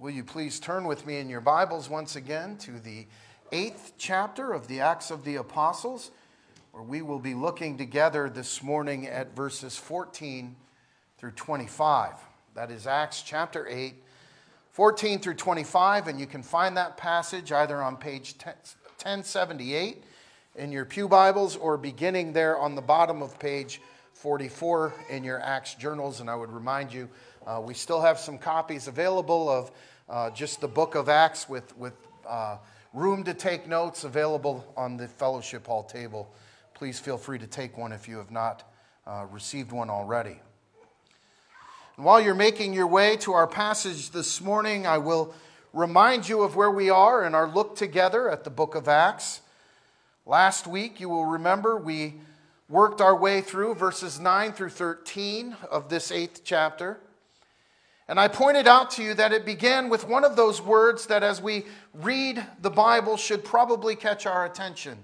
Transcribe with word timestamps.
Will 0.00 0.10
you 0.10 0.24
please 0.24 0.58
turn 0.58 0.88
with 0.88 1.06
me 1.06 1.18
in 1.18 1.28
your 1.28 1.40
Bibles 1.40 1.88
once 1.88 2.16
again 2.16 2.56
to 2.58 2.80
the 2.80 3.06
eighth 3.52 3.92
chapter 3.96 4.52
of 4.52 4.66
the 4.66 4.80
Acts 4.80 5.12
of 5.12 5.24
the 5.24 5.36
Apostles, 5.36 6.10
where 6.72 6.82
we 6.82 7.00
will 7.00 7.20
be 7.20 7.32
looking 7.32 7.78
together 7.78 8.28
this 8.28 8.60
morning 8.60 9.06
at 9.06 9.36
verses 9.36 9.76
14 9.76 10.56
through 11.16 11.30
25. 11.30 12.14
That 12.56 12.72
is 12.72 12.88
Acts 12.88 13.22
chapter 13.22 13.68
8, 13.68 13.94
14 14.72 15.20
through 15.20 15.34
25, 15.34 16.08
and 16.08 16.18
you 16.18 16.26
can 16.26 16.42
find 16.42 16.76
that 16.76 16.96
passage 16.96 17.52
either 17.52 17.80
on 17.80 17.96
page 17.96 18.34
1078 18.42 20.02
in 20.56 20.72
your 20.72 20.84
Pew 20.84 21.06
Bibles 21.06 21.54
or 21.54 21.76
beginning 21.76 22.32
there 22.32 22.58
on 22.58 22.74
the 22.74 22.82
bottom 22.82 23.22
of 23.22 23.38
page 23.38 23.80
44 24.14 24.92
in 25.10 25.22
your 25.22 25.40
Acts 25.40 25.74
journals. 25.74 26.20
And 26.20 26.28
I 26.28 26.34
would 26.34 26.50
remind 26.50 26.92
you, 26.92 27.08
uh, 27.46 27.60
we 27.62 27.74
still 27.74 28.00
have 28.00 28.18
some 28.18 28.38
copies 28.38 28.88
available 28.88 29.50
of 29.50 29.70
uh, 30.08 30.30
just 30.30 30.60
the 30.60 30.68
book 30.68 30.94
of 30.94 31.08
Acts 31.08 31.48
with, 31.48 31.76
with 31.76 31.94
uh, 32.26 32.56
room 32.94 33.24
to 33.24 33.34
take 33.34 33.68
notes 33.68 34.04
available 34.04 34.64
on 34.76 34.96
the 34.96 35.08
fellowship 35.08 35.66
hall 35.66 35.82
table. 35.82 36.32
Please 36.72 36.98
feel 36.98 37.18
free 37.18 37.38
to 37.38 37.46
take 37.46 37.76
one 37.76 37.92
if 37.92 38.08
you 38.08 38.16
have 38.16 38.30
not 38.30 38.70
uh, 39.06 39.26
received 39.30 39.72
one 39.72 39.90
already. 39.90 40.38
And 41.96 42.04
while 42.06 42.20
you're 42.20 42.34
making 42.34 42.72
your 42.72 42.86
way 42.86 43.16
to 43.18 43.32
our 43.32 43.46
passage 43.46 44.10
this 44.10 44.40
morning, 44.40 44.86
I 44.86 44.98
will 44.98 45.34
remind 45.72 46.28
you 46.28 46.42
of 46.42 46.56
where 46.56 46.70
we 46.70 46.88
are 46.88 47.24
in 47.24 47.34
our 47.34 47.46
look 47.46 47.76
together 47.76 48.30
at 48.30 48.44
the 48.44 48.50
book 48.50 48.74
of 48.74 48.88
Acts. 48.88 49.42
Last 50.24 50.66
week, 50.66 50.98
you 50.98 51.10
will 51.10 51.26
remember, 51.26 51.76
we 51.76 52.14
worked 52.68 53.02
our 53.02 53.14
way 53.14 53.42
through 53.42 53.74
verses 53.74 54.18
9 54.18 54.52
through 54.52 54.70
13 54.70 55.56
of 55.70 55.90
this 55.90 56.10
eighth 56.10 56.40
chapter. 56.44 56.98
And 58.06 58.20
I 58.20 58.28
pointed 58.28 58.68
out 58.68 58.90
to 58.92 59.02
you 59.02 59.14
that 59.14 59.32
it 59.32 59.46
began 59.46 59.88
with 59.88 60.06
one 60.06 60.24
of 60.24 60.36
those 60.36 60.60
words 60.60 61.06
that, 61.06 61.22
as 61.22 61.40
we 61.40 61.64
read 61.94 62.44
the 62.60 62.70
Bible, 62.70 63.16
should 63.16 63.44
probably 63.44 63.96
catch 63.96 64.26
our 64.26 64.44
attention. 64.44 64.98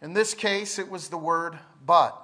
In 0.00 0.12
this 0.12 0.34
case, 0.34 0.78
it 0.78 0.88
was 0.88 1.08
the 1.08 1.18
word 1.18 1.58
but. 1.84 2.18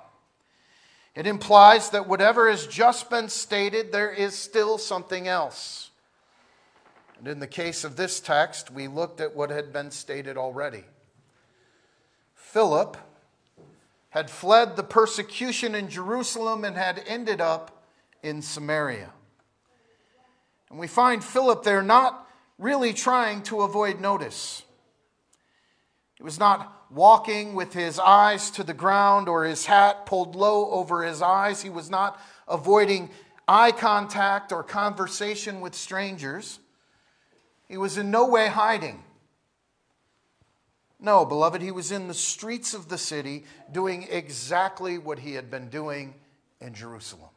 It 1.17 1.27
implies 1.27 1.91
that 1.91 2.07
whatever 2.07 2.49
has 2.49 2.69
just 2.69 3.11
been 3.11 3.29
stated, 3.29 3.91
there 3.91 4.13
is 4.13 4.37
still 4.37 4.79
something 4.79 5.27
else. 5.27 5.91
And 7.19 7.27
in 7.27 7.41
the 7.41 7.49
case 7.49 7.83
of 7.83 7.97
this 7.97 8.21
text, 8.21 8.71
we 8.71 8.87
looked 8.87 9.21
at 9.21 9.35
what 9.35 9.51
had 9.51 9.73
been 9.73 9.91
stated 9.91 10.37
already. 10.37 10.85
Philip 12.35 12.97
had 14.11 14.31
fled 14.31 14.77
the 14.77 14.85
persecution 14.85 15.75
in 15.75 15.91
Jerusalem 15.91 16.65
and 16.65 16.77
had 16.77 17.03
ended 17.07 17.41
up 17.41 17.85
in 18.23 18.41
Samaria. 18.41 19.11
And 20.71 20.79
we 20.79 20.87
find 20.87 21.25
Philip 21.25 21.63
there 21.63 21.83
not 21.83 22.27
really 22.59 22.93
trying 22.93 23.43
to 23.45 23.63
avoid 23.63 24.01
notice. 24.01 24.63
He 26.17 26.23
was 26.23 26.39
not 26.39 26.87
walking 26.91 27.55
with 27.55 27.73
his 27.73 27.99
eyes 27.99 28.51
to 28.53 28.65
the 28.65 28.75
ground 28.75 29.29
or 29.29 29.45
his 29.45 29.67
hat 29.67 30.07
pulled 30.07 30.35
low 30.35 30.71
over 30.71 31.05
his 31.05 31.23
eyes. 31.23 31.63
He 31.63 31.71
was 31.71 31.91
not 31.91 32.21
avoiding 32.49 33.11
eye 33.47 33.73
contact 33.73 34.53
or 34.53 34.63
conversation 34.63 35.61
with 35.61 35.75
strangers. 35.75 36.59
He 37.69 37.77
was 37.77 37.99
in 37.99 38.11
no 38.11 38.27
way 38.27 38.49
hiding. 38.49 39.05
No, 41.01 41.25
beloved, 41.25 41.63
he 41.63 41.71
was 41.71 41.93
in 41.93 42.09
the 42.09 42.15
streets 42.15 42.75
of 42.75 42.89
the 42.89 42.99
city 42.99 43.45
doing 43.71 44.07
exactly 44.11 44.99
what 44.99 45.21
he 45.21 45.35
had 45.35 45.51
been 45.51 45.69
doing 45.69 46.15
in 46.61 46.75
Jerusalem. 46.75 47.31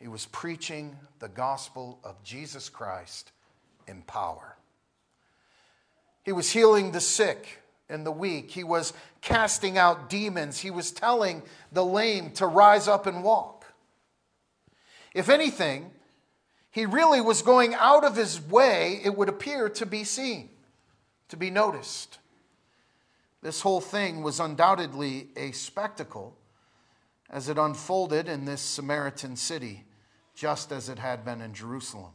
He 0.00 0.08
was 0.08 0.26
preaching 0.26 0.96
the 1.18 1.28
gospel 1.28 1.98
of 2.04 2.22
Jesus 2.22 2.68
Christ 2.68 3.32
in 3.86 4.02
power. 4.02 4.56
He 6.22 6.32
was 6.32 6.50
healing 6.50 6.92
the 6.92 7.00
sick 7.00 7.62
and 7.88 8.04
the 8.04 8.12
weak. 8.12 8.50
He 8.50 8.64
was 8.64 8.92
casting 9.22 9.78
out 9.78 10.10
demons. 10.10 10.58
He 10.58 10.70
was 10.70 10.90
telling 10.90 11.42
the 11.72 11.84
lame 11.84 12.32
to 12.32 12.46
rise 12.46 12.88
up 12.88 13.06
and 13.06 13.24
walk. 13.24 13.64
If 15.14 15.30
anything, 15.30 15.92
he 16.70 16.84
really 16.84 17.22
was 17.22 17.40
going 17.40 17.74
out 17.74 18.04
of 18.04 18.16
his 18.16 18.38
way, 18.38 19.00
it 19.02 19.16
would 19.16 19.30
appear, 19.30 19.70
to 19.70 19.86
be 19.86 20.04
seen, 20.04 20.50
to 21.30 21.36
be 21.38 21.48
noticed. 21.48 22.18
This 23.40 23.62
whole 23.62 23.80
thing 23.80 24.22
was 24.22 24.40
undoubtedly 24.40 25.28
a 25.36 25.52
spectacle 25.52 26.36
as 27.30 27.48
it 27.48 27.56
unfolded 27.56 28.28
in 28.28 28.44
this 28.44 28.60
Samaritan 28.60 29.36
city, 29.36 29.85
just 30.36 30.70
as 30.70 30.88
it 30.88 30.98
had 30.98 31.24
been 31.24 31.40
in 31.40 31.54
Jerusalem. 31.54 32.12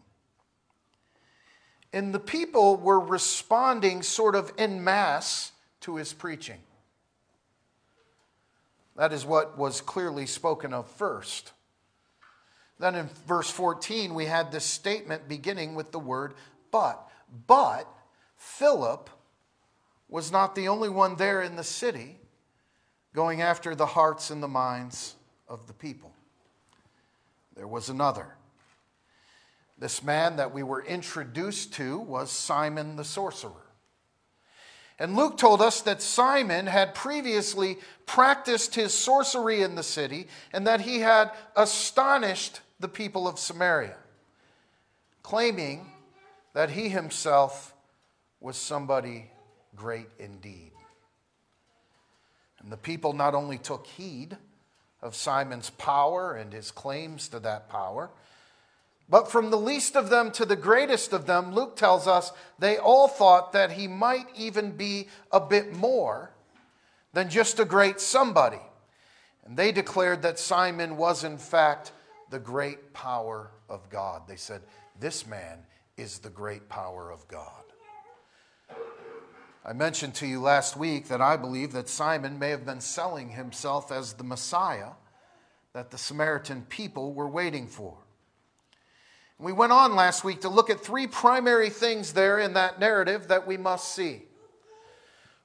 And 1.92 2.14
the 2.14 2.20
people 2.20 2.78
were 2.78 3.00
responding 3.00 4.04
sort 4.04 4.36
of 4.36 4.54
en 4.58 4.84
masse 4.84 5.52
to 5.82 5.98
his 5.98 6.14
preaching. 6.14 6.60
That 8.96 9.12
is 9.12 9.26
what 9.26 9.58
was 9.58 9.82
clearly 9.82 10.26
spoken 10.26 10.74
of 10.74 10.90
first. 10.90 11.52
Then 12.80 12.96
in 12.96 13.10
verse 13.28 13.50
14, 13.50 14.14
we 14.14 14.26
had 14.26 14.52
this 14.52 14.66
statement 14.66 15.28
beginning 15.28 15.76
with 15.76 15.92
the 15.92 16.00
word 16.00 16.36
but. 16.72 17.10
But 17.48 17.88
Philip 18.38 19.10
was 20.08 20.32
not 20.32 20.56
the 20.56 20.68
only 20.68 20.90
one 20.90 21.16
there 21.16 21.42
in 21.42 21.56
the 21.56 21.64
city 21.64 22.18
going 23.14 23.42
after 23.42 23.76
the 23.76 23.86
hearts 23.86 24.30
and 24.30 24.42
the 24.42 24.48
minds 24.48 25.16
of 25.48 25.68
the 25.68 25.74
people. 25.74 26.14
There 27.56 27.68
was 27.68 27.90
another. 27.90 28.36
This 29.78 30.04
man 30.04 30.36
that 30.36 30.54
we 30.54 30.64
were 30.64 30.84
introduced 30.84 31.74
to 31.74 32.00
was 32.00 32.32
Simon 32.32 32.96
the 32.96 33.04
sorcerer. 33.04 33.52
And 35.00 35.16
Luke 35.16 35.38
told 35.38 35.64
us 35.64 35.82
that 35.82 36.02
Simon 36.02 36.68
had 36.68 36.94
previously 36.94 37.80
practiced 38.06 38.76
his 38.76 38.94
sorcery 38.94 39.64
in 39.64 39.74
the 39.74 39.82
city 39.82 40.28
and 40.54 40.68
that 40.68 40.82
he 40.82 41.00
had 41.00 41.32
astonished 41.56 42.60
the 42.80 42.88
people 42.88 43.28
of 43.28 43.40
Samaria, 43.40 43.98
claiming 45.24 45.88
that 46.54 46.70
he 46.70 46.90
himself 46.90 47.74
was 48.40 48.58
somebody 48.58 49.32
great 49.76 50.10
indeed. 50.20 50.72
And 52.60 52.72
the 52.72 52.78
people 52.78 53.14
not 53.14 53.34
only 53.34 53.58
took 53.58 53.88
heed 53.88 54.38
of 55.02 55.16
Simon's 55.16 55.70
power 55.72 56.34
and 56.34 56.54
his 56.54 56.72
claims 56.72 57.28
to 57.30 57.40
that 57.40 57.70
power, 57.70 58.10
but 59.12 59.30
from 59.30 59.52
the 59.52 59.58
least 59.58 59.98
of 59.98 60.10
them 60.10 60.32
to 60.32 60.46
the 60.46 60.56
greatest 60.56 61.12
of 61.12 61.26
them, 61.26 61.54
Luke 61.54 61.76
tells 61.76 62.08
us 62.08 62.32
they 62.60 62.78
all 62.78 63.10
thought 63.10 63.52
that 63.52 63.74
he 63.74 63.86
might 63.86 64.28
even 64.38 64.72
be 64.72 65.10
a 65.34 65.40
bit 65.42 65.76
more 65.76 66.32
than 67.12 67.30
just 67.30 67.60
a 67.60 67.66
great 67.66 68.00
somebody. 68.00 68.62
And 69.44 69.58
they 69.58 69.74
declared 69.74 70.22
that 70.22 70.40
Simon 70.40 70.96
was, 70.96 71.26
in 71.26 71.38
fact, 71.38 71.92
the 72.30 72.40
great 72.40 72.94
power 72.94 73.52
of 73.68 73.90
God. 73.90 74.22
They 74.30 74.38
said, 74.38 74.62
This 74.98 75.28
man 75.28 75.60
is 75.98 76.20
the 76.20 76.30
great 76.30 76.70
power 76.70 77.12
of 77.12 77.28
God. 77.28 77.64
I 79.64 79.74
mentioned 79.74 80.16
to 80.16 80.28
you 80.28 80.42
last 80.42 80.76
week 80.76 81.08
that 81.10 81.22
I 81.22 81.38
believe 81.38 81.72
that 81.74 81.88
Simon 81.88 82.40
may 82.40 82.50
have 82.50 82.66
been 82.66 82.82
selling 82.82 83.30
himself 83.30 83.92
as 83.92 84.14
the 84.14 84.24
Messiah 84.24 84.94
that 85.74 85.92
the 85.92 86.00
Samaritan 86.00 86.64
people 86.64 87.14
were 87.14 87.30
waiting 87.30 87.68
for. 87.68 87.96
We 89.38 89.54
went 89.54 89.72
on 89.72 89.96
last 89.96 90.24
week 90.24 90.42
to 90.42 90.50
look 90.50 90.70
at 90.70 90.82
three 90.82 91.08
primary 91.08 91.70
things 91.70 92.14
there 92.14 92.40
in 92.40 92.54
that 92.54 92.80
narrative 92.80 93.28
that 93.28 93.46
we 93.46 93.58
must 93.58 93.94
see. 93.96 94.24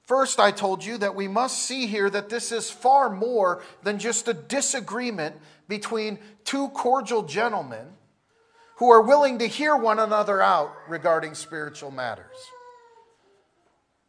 First, 0.03 0.39
I 0.39 0.51
told 0.51 0.83
you 0.83 0.97
that 0.97 1.15
we 1.15 1.27
must 1.27 1.63
see 1.63 1.85
here 1.85 2.09
that 2.09 2.29
this 2.29 2.51
is 2.51 2.71
far 2.71 3.09
more 3.09 3.61
than 3.83 3.99
just 3.99 4.27
a 4.27 4.33
disagreement 4.33 5.35
between 5.67 6.17
two 6.43 6.69
cordial 6.69 7.23
gentlemen 7.23 7.85
who 8.77 8.89
are 8.89 9.01
willing 9.01 9.39
to 9.39 9.47
hear 9.47 9.75
one 9.75 9.99
another 9.99 10.41
out 10.41 10.73
regarding 10.87 11.35
spiritual 11.35 11.91
matters. 11.91 12.35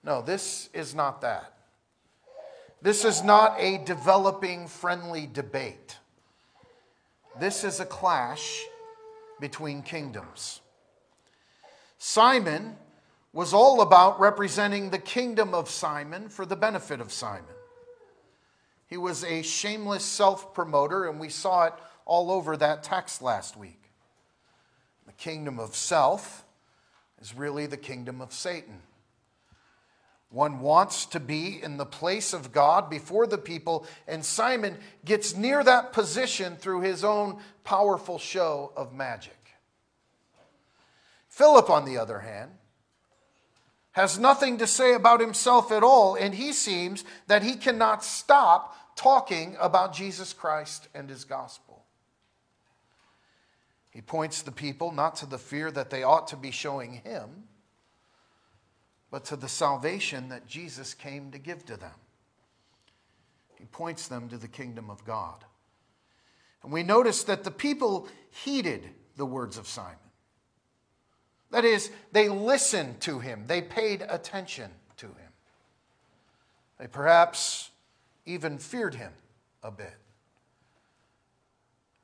No, 0.09 0.23
this 0.23 0.71
is 0.73 0.95
not 0.95 1.21
that. 1.21 1.53
This 2.81 3.05
is 3.05 3.23
not 3.23 3.61
a 3.61 3.77
developing 3.85 4.67
friendly 4.67 5.29
debate. 5.31 5.99
This 7.39 7.63
is 7.63 7.79
a 7.79 7.85
clash 7.85 8.65
between 9.39 9.83
kingdoms. 9.83 10.63
Simon 11.99 12.79
was 13.35 13.53
all 13.53 13.83
about 13.83 14.19
representing 14.19 14.89
the 14.89 14.99
kingdom 14.99 15.53
of 15.53 15.69
Simon 15.69 16.31
for 16.31 16.47
the 16.47 16.57
benefit 16.57 17.03
of 17.03 17.13
Simon. 17.13 17.45
He 18.87 18.97
was 18.97 19.25
a 19.25 19.43
shameless 19.43 20.07
self 20.07 20.55
promoter, 20.55 21.07
and 21.07 21.21
we 21.21 21.29
saw 21.29 21.67
it 21.67 21.75
all 22.07 22.31
over 22.31 22.57
that 22.57 22.83
text 22.83 23.21
last 23.21 23.59
week. 23.59 23.91
The 25.05 25.13
kingdom 25.13 25.61
of 25.61 25.77
self 25.77 26.47
is 27.21 27.37
really 27.37 27.67
the 27.67 27.77
kingdom 27.77 28.23
of 28.23 28.33
Satan. 28.33 28.81
One 30.31 30.61
wants 30.61 31.07
to 31.07 31.21
be 31.21 31.63
in 31.63 31.79
the 31.79 31.87
place 31.87 32.35
of 32.35 32.53
God 32.53 32.91
before 32.91 33.27
the 33.27 33.39
people, 33.39 33.87
and 34.07 34.25
Simon 34.25 34.77
gets 35.05 35.35
near 35.35 35.65
that 35.65 35.93
position 35.93 36.57
through 36.57 36.83
his 36.83 37.03
own 37.03 37.39
powerful 37.65 38.19
show 38.19 38.73
of 38.77 38.93
magic. 38.93 39.35
Philip, 41.29 41.71
on 41.71 41.87
the 41.87 41.97
other 41.97 42.19
hand, 42.19 42.51
has 43.93 44.19
nothing 44.19 44.59
to 44.59 44.67
say 44.67 44.93
about 44.93 45.21
himself 45.21 45.73
at 45.73 45.83
all, 45.83 46.15
and 46.15 46.35
he 46.35 46.53
seems 46.53 47.05
that 47.27 47.43
he 47.43 47.57
cannot 47.57 48.05
stop 48.05 48.77
talking 48.97 49.57
about 49.59 49.95
Jesus 49.95 50.33
Christ 50.33 50.89
and 50.95 51.09
his 51.09 51.25
gospel. 51.25 51.85
He 53.91 54.03
points 54.03 54.43
the 54.43 54.53
people 54.53 54.93
not 54.93 55.17
to 55.17 55.27
the 55.27 55.39
fear 55.39 55.71
that 55.71 55.91
they 55.91 56.03
ought 56.03 56.29
to 56.29 56.37
be 56.37 56.51
showing 56.51 56.93
him, 56.93 57.45
but 59.11 59.25
to 59.27 59.37
the 59.37 59.49
salvation 59.49 60.29
that 60.29 60.47
Jesus 60.47 60.95
came 60.95 61.31
to 61.31 61.39
give 61.39 61.65
to 61.67 61.77
them. 61.77 61.95
He 63.57 63.65
points 63.65 64.09
them 64.09 64.29
to 64.29 64.37
the 64.37 64.49
kingdom 64.49 64.91
of 64.91 65.05
God. 65.05 65.45
And 66.63 66.73
we 66.73 66.83
notice 66.83 67.25
that 67.25 67.45
the 67.45 67.51
people 67.51 68.09
heeded 68.31 68.89
the 69.17 69.27
words 69.27 69.59
of 69.59 69.67
Simon. 69.67 69.97
That 71.51 71.65
is, 71.65 71.91
they 72.13 72.29
listened 72.29 73.01
to 73.03 73.19
him, 73.21 73.45
they 73.47 73.63
paid 73.63 74.05
attention 74.09 74.71
to 74.99 75.07
him. 75.07 75.33
They 76.79 76.87
perhaps 76.87 77.71
even 78.27 78.59
feared 78.59 78.95
him 78.95 79.13
a 79.63 79.71
bit. 79.71 79.97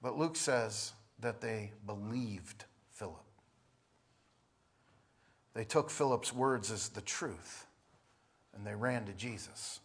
But 0.02 0.18
Luke 0.18 0.36
says 0.36 0.92
that 1.20 1.40
they 1.40 1.72
believed 1.86 2.64
Philip. 2.90 3.23
They 5.54 5.64
took 5.64 5.90
Philip's 5.90 6.32
words 6.32 6.70
as 6.70 6.88
the 6.88 7.00
truth 7.00 7.66
and 8.54 8.66
they 8.66 8.74
ran 8.74 9.04
to 9.06 9.12
Jesus. 9.12 9.80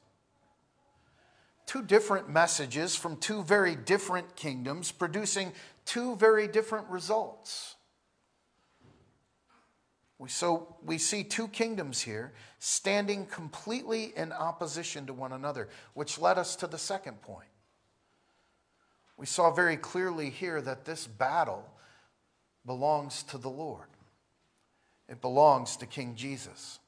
Two 1.66 1.83
different 1.83 2.30
messages 2.30 2.95
from 2.95 3.18
two 3.18 3.44
very 3.44 3.75
different 3.75 4.36
kingdoms, 4.36 4.92
producing 4.92 5.54
two 5.86 6.16
very 6.16 6.48
different 6.48 6.88
results. 6.89 7.75
So 10.27 10.75
we 10.83 10.98
see 10.98 11.24
two 11.24 11.48
kingdoms 11.48 12.01
here 12.01 12.33
standing 12.57 13.25
completely 13.25 14.13
in 14.18 14.33
opposition 14.33 15.06
to 15.06 15.13
one 15.13 15.31
another, 15.31 15.69
which 15.94 16.19
led 16.19 16.38
us 16.38 16.56
to 16.57 16.68
the 16.68 16.77
second 16.77 17.22
point. 17.22 17.48
We 19.15 19.25
saw 19.25 19.51
very 19.51 19.77
clearly 19.77 20.30
here 20.30 20.62
that 20.62 20.86
this 20.86 21.07
battle 21.07 21.65
belongs 22.65 23.24
to 23.24 23.38
the 23.38 23.50
Lord, 23.50 23.88
it 25.10 25.22
belongs 25.22 25.76
to 25.78 25.86
King 25.86 26.16
Jesus. 26.16 26.80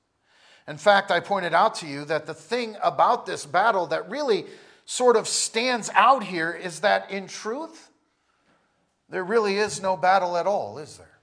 In 0.68 0.78
fact, 0.78 1.12
I 1.12 1.20
pointed 1.20 1.54
out 1.54 1.76
to 1.76 1.88
you 1.88 2.06
that 2.06 2.28
the 2.28 2.34
thing 2.34 2.78
about 2.84 3.26
this 3.26 3.46
battle 3.46 3.88
that 3.88 4.10
really 4.10 4.46
sort 4.86 5.16
of 5.16 5.28
stands 5.28 5.90
out 5.96 6.24
here 6.24 6.52
is 6.52 6.82
that 6.82 7.10
in 7.10 7.28
truth, 7.28 7.90
there 9.10 9.24
really 9.24 9.58
is 9.58 9.82
no 9.82 9.98
battle 9.98 10.38
at 10.38 10.48
all, 10.48 10.78
is 10.78 10.98
there? 10.98 11.20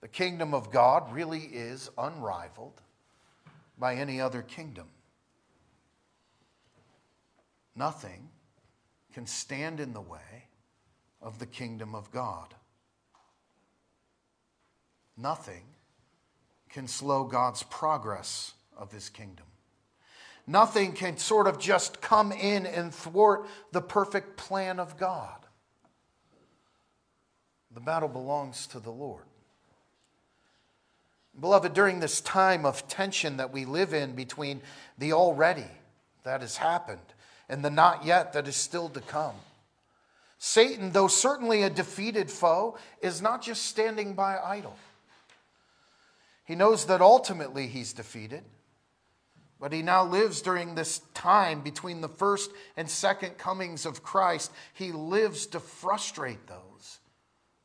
The 0.00 0.08
kingdom 0.08 0.54
of 0.54 0.70
God 0.70 1.12
really 1.12 1.40
is 1.40 1.90
unrivaled 1.98 2.80
by 3.76 3.96
any 3.96 4.20
other 4.20 4.42
kingdom. 4.42 4.86
Nothing 7.74 8.28
can 9.12 9.26
stand 9.26 9.80
in 9.80 9.92
the 9.92 10.00
way 10.00 10.48
of 11.20 11.38
the 11.38 11.46
kingdom 11.46 11.94
of 11.94 12.10
God. 12.12 12.54
Nothing 15.16 15.62
can 16.68 16.86
slow 16.86 17.24
God's 17.24 17.62
progress 17.62 18.52
of 18.76 18.92
his 18.92 19.08
kingdom. 19.08 19.46
Nothing 20.46 20.92
can 20.92 21.16
sort 21.16 21.46
of 21.46 21.58
just 21.58 22.00
come 22.00 22.30
in 22.30 22.66
and 22.66 22.94
thwart 22.94 23.46
the 23.72 23.80
perfect 23.80 24.36
plan 24.36 24.78
of 24.78 24.96
God. 24.96 25.46
The 27.72 27.80
battle 27.80 28.08
belongs 28.08 28.66
to 28.68 28.78
the 28.78 28.90
Lord. 28.90 29.24
Beloved, 31.38 31.74
during 31.74 32.00
this 32.00 32.20
time 32.20 32.64
of 32.64 32.88
tension 32.88 33.36
that 33.36 33.52
we 33.52 33.64
live 33.64 33.92
in 33.92 34.14
between 34.14 34.62
the 34.96 35.12
already 35.12 35.66
that 36.22 36.40
has 36.40 36.56
happened 36.56 37.00
and 37.48 37.64
the 37.64 37.70
not 37.70 38.04
yet 38.04 38.32
that 38.32 38.48
is 38.48 38.56
still 38.56 38.88
to 38.90 39.00
come, 39.00 39.34
Satan, 40.38 40.92
though 40.92 41.08
certainly 41.08 41.62
a 41.62 41.70
defeated 41.70 42.30
foe, 42.30 42.78
is 43.00 43.20
not 43.20 43.42
just 43.42 43.64
standing 43.64 44.14
by 44.14 44.38
idle. 44.38 44.76
He 46.46 46.54
knows 46.54 46.86
that 46.86 47.00
ultimately 47.02 47.66
he's 47.66 47.92
defeated, 47.92 48.44
but 49.58 49.72
he 49.72 49.82
now 49.82 50.04
lives 50.04 50.40
during 50.40 50.74
this 50.74 51.00
time 51.12 51.60
between 51.60 52.00
the 52.00 52.08
first 52.08 52.52
and 52.76 52.88
second 52.88 53.36
comings 53.36 53.84
of 53.84 54.04
Christ. 54.04 54.52
He 54.72 54.92
lives 54.92 55.46
to 55.46 55.60
frustrate 55.60 56.46
those 56.46 57.00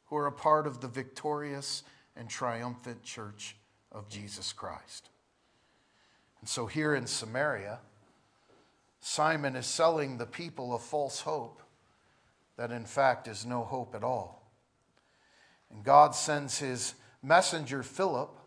who 0.06 0.16
are 0.16 0.28
a 0.28 0.32
part 0.32 0.66
of 0.66 0.82
the 0.82 0.88
victorious 0.88 1.84
and 2.16 2.28
triumphant 2.28 3.04
church 3.04 3.56
of 3.92 4.10
Jesus 4.10 4.52
Christ. 4.52 5.10
And 6.40 6.50
so 6.50 6.66
here 6.66 6.96
in 6.96 7.06
Samaria, 7.06 7.80
Simon 9.00 9.56
is 9.56 9.68
selling 9.68 10.18
the 10.18 10.26
people 10.26 10.74
a 10.74 10.80
false 10.80 11.22
hope 11.22 11.62
that 12.58 12.72
in 12.72 12.86
fact 12.86 13.28
is 13.28 13.46
no 13.46 13.64
hope 13.64 13.94
at 13.94 14.04
all. 14.04 14.52
And 15.70 15.84
God 15.84 16.16
sends 16.16 16.58
his 16.58 16.96
messenger 17.22 17.84
Philip 17.84 18.38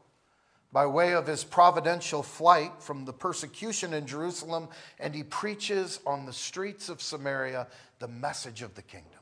by 0.75 0.85
way 0.87 1.15
of 1.15 1.29
his 1.29 1.45
providential 1.45 2.21
flight 2.21 2.73
from 2.81 3.05
the 3.05 3.13
persecution 3.13 3.95
in 3.95 4.09
Jerusalem, 4.09 4.67
and 4.99 5.15
he 5.15 5.23
preaches 5.23 6.01
on 6.05 6.27
the 6.27 6.33
streets 6.33 6.89
of 6.89 7.01
Samaria 7.01 7.69
the 8.01 8.09
message 8.09 8.61
of 8.61 8.75
the 8.75 8.83
kingdom, 8.83 9.21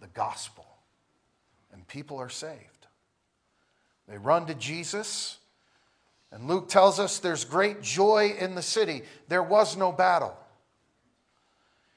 the 0.00 0.06
gospel, 0.08 0.66
and 1.70 1.86
people 1.86 2.16
are 2.16 2.30
saved. 2.30 2.86
They 4.08 4.16
run 4.16 4.46
to 4.46 4.54
Jesus. 4.54 5.36
And 6.32 6.48
Luke 6.48 6.70
tells 6.70 6.98
us 6.98 7.18
there's 7.18 7.44
great 7.44 7.82
joy 7.82 8.34
in 8.38 8.54
the 8.54 8.62
city. 8.62 9.02
There 9.28 9.42
was 9.42 9.76
no 9.76 9.92
battle. 9.92 10.36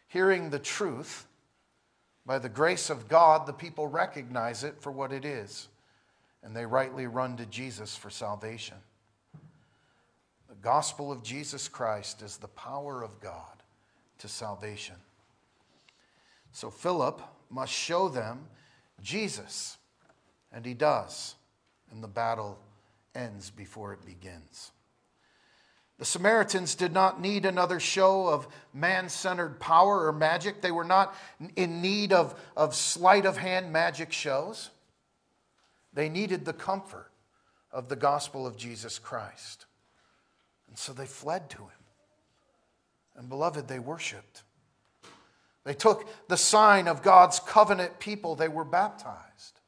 Hearing 0.09 0.49
the 0.49 0.59
truth, 0.59 1.25
by 2.25 2.37
the 2.37 2.49
grace 2.49 2.89
of 2.89 3.07
God, 3.07 3.45
the 3.45 3.53
people 3.53 3.87
recognize 3.87 4.65
it 4.65 4.75
for 4.81 4.91
what 4.91 5.13
it 5.13 5.23
is, 5.23 5.69
and 6.43 6.55
they 6.55 6.65
rightly 6.65 7.07
run 7.07 7.37
to 7.37 7.45
Jesus 7.45 7.95
for 7.95 8.09
salvation. 8.09 8.77
The 10.47 10.55
gospel 10.55 11.11
of 11.11 11.23
Jesus 11.23 11.67
Christ 11.67 12.21
is 12.21 12.37
the 12.37 12.47
power 12.47 13.03
of 13.03 13.19
God 13.19 13.63
to 14.19 14.27
salvation. 14.27 14.95
So 16.51 16.69
Philip 16.69 17.21
must 17.49 17.71
show 17.71 18.09
them 18.09 18.47
Jesus, 19.01 19.77
and 20.51 20.65
he 20.65 20.73
does 20.73 21.35
and 21.91 22.03
the 22.03 22.07
battle 22.07 22.57
ends 23.15 23.49
before 23.49 23.93
it 23.93 24.05
begins. 24.05 24.71
The 25.97 26.05
Samaritans 26.05 26.75
did 26.75 26.93
not 26.93 27.19
need 27.19 27.45
another 27.45 27.79
show 27.79 28.27
of 28.27 28.47
man 28.73 29.09
centered 29.09 29.59
power 29.59 30.07
or 30.07 30.13
magic. 30.13 30.61
They 30.61 30.71
were 30.71 30.85
not 30.85 31.13
in 31.57 31.81
need 31.81 32.13
of, 32.13 32.39
of 32.55 32.73
sleight 32.73 33.25
of 33.25 33.35
hand 33.35 33.73
magic 33.73 34.13
shows. 34.13 34.69
They 35.93 36.09
needed 36.09 36.45
the 36.45 36.53
comfort 36.53 37.11
of 37.71 37.89
the 37.89 37.95
gospel 37.95 38.45
of 38.45 38.57
Jesus 38.57 38.99
Christ. 38.99 39.65
And 40.67 40.77
so 40.77 40.93
they 40.93 41.05
fled 41.05 41.49
to 41.51 41.57
him. 41.57 41.69
And 43.15 43.29
beloved, 43.29 43.67
they 43.67 43.79
worshiped. 43.79 44.43
They 45.65 45.73
took 45.73 46.07
the 46.27 46.37
sign 46.37 46.87
of 46.87 47.03
God's 47.03 47.39
covenant 47.39 47.99
people, 47.99 48.35
they 48.35 48.47
were 48.47 48.63
baptized. 48.63 49.59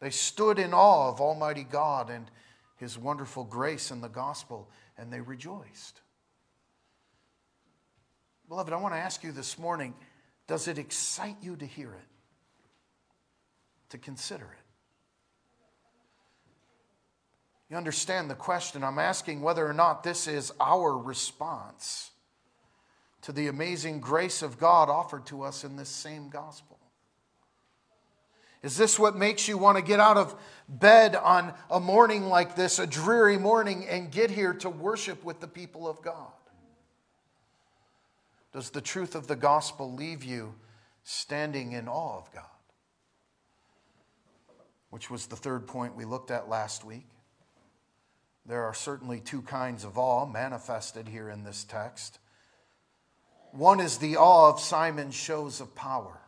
They 0.00 0.10
stood 0.10 0.58
in 0.58 0.72
awe 0.72 1.08
of 1.08 1.20
Almighty 1.20 1.64
God 1.64 2.08
and 2.10 2.30
His 2.76 2.96
wonderful 2.96 3.42
grace 3.42 3.90
in 3.90 4.00
the 4.00 4.08
gospel, 4.08 4.70
and 4.96 5.12
they 5.12 5.20
rejoiced. 5.20 6.00
Beloved, 8.48 8.72
I 8.72 8.76
want 8.76 8.94
to 8.94 8.98
ask 8.98 9.24
you 9.24 9.32
this 9.32 9.58
morning 9.58 9.94
does 10.46 10.68
it 10.68 10.78
excite 10.78 11.36
you 11.42 11.56
to 11.56 11.66
hear 11.66 11.92
it? 11.92 12.08
To 13.90 13.98
consider 13.98 14.44
it? 14.44 14.67
You 17.70 17.76
understand 17.76 18.30
the 18.30 18.34
question. 18.34 18.82
I'm 18.82 18.98
asking 18.98 19.42
whether 19.42 19.66
or 19.66 19.74
not 19.74 20.02
this 20.02 20.26
is 20.26 20.52
our 20.58 20.96
response 20.96 22.10
to 23.22 23.32
the 23.32 23.48
amazing 23.48 24.00
grace 24.00 24.42
of 24.42 24.58
God 24.58 24.88
offered 24.88 25.26
to 25.26 25.42
us 25.42 25.64
in 25.64 25.76
this 25.76 25.90
same 25.90 26.30
gospel. 26.30 26.78
Is 28.62 28.76
this 28.76 28.98
what 28.98 29.16
makes 29.16 29.46
you 29.46 29.56
want 29.56 29.76
to 29.76 29.82
get 29.82 30.00
out 30.00 30.16
of 30.16 30.34
bed 30.68 31.14
on 31.14 31.54
a 31.70 31.78
morning 31.78 32.28
like 32.28 32.56
this, 32.56 32.78
a 32.78 32.86
dreary 32.86 33.36
morning, 33.36 33.86
and 33.86 34.10
get 34.10 34.30
here 34.30 34.54
to 34.54 34.70
worship 34.70 35.22
with 35.22 35.40
the 35.40 35.46
people 35.46 35.86
of 35.86 36.02
God? 36.02 36.32
Does 38.52 38.70
the 38.70 38.80
truth 38.80 39.14
of 39.14 39.26
the 39.26 39.36
gospel 39.36 39.92
leave 39.92 40.24
you 40.24 40.54
standing 41.04 41.72
in 41.72 41.86
awe 41.86 42.18
of 42.18 42.32
God? 42.32 42.44
Which 44.90 45.10
was 45.10 45.26
the 45.26 45.36
third 45.36 45.66
point 45.66 45.94
we 45.94 46.04
looked 46.04 46.30
at 46.30 46.48
last 46.48 46.82
week. 46.82 47.06
There 48.48 48.64
are 48.64 48.72
certainly 48.72 49.20
two 49.20 49.42
kinds 49.42 49.84
of 49.84 49.98
awe 49.98 50.24
manifested 50.24 51.06
here 51.06 51.28
in 51.28 51.44
this 51.44 51.64
text. 51.64 52.18
One 53.52 53.78
is 53.78 53.98
the 53.98 54.16
awe 54.16 54.48
of 54.48 54.58
Simon's 54.58 55.14
shows 55.14 55.60
of 55.60 55.74
power. 55.74 56.18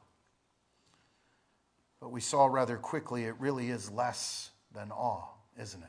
But 1.98 2.12
we 2.12 2.20
saw 2.20 2.44
rather 2.44 2.76
quickly 2.76 3.24
it 3.24 3.40
really 3.40 3.70
is 3.70 3.90
less 3.90 4.50
than 4.74 4.90
awe, 4.90 5.28
isn't 5.58 5.82
it? 5.82 5.88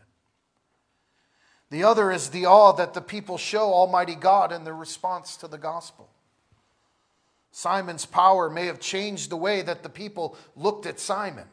The 1.69 1.83
other 1.83 2.11
is 2.11 2.29
the 2.29 2.45
awe 2.45 2.71
that 2.73 2.93
the 2.93 3.01
people 3.01 3.37
show 3.37 3.73
Almighty 3.73 4.15
God 4.15 4.53
in 4.53 4.63
their 4.63 4.75
response 4.75 5.35
to 5.37 5.49
the 5.49 5.57
gospel. 5.57 6.09
Simon's 7.51 8.05
power 8.05 8.49
may 8.49 8.67
have 8.67 8.79
changed 8.79 9.29
the 9.29 9.37
way 9.37 9.61
that 9.61 9.83
the 9.83 9.89
people 9.89 10.37
looked 10.55 10.85
at 10.85 10.99
Simon. 10.99 11.47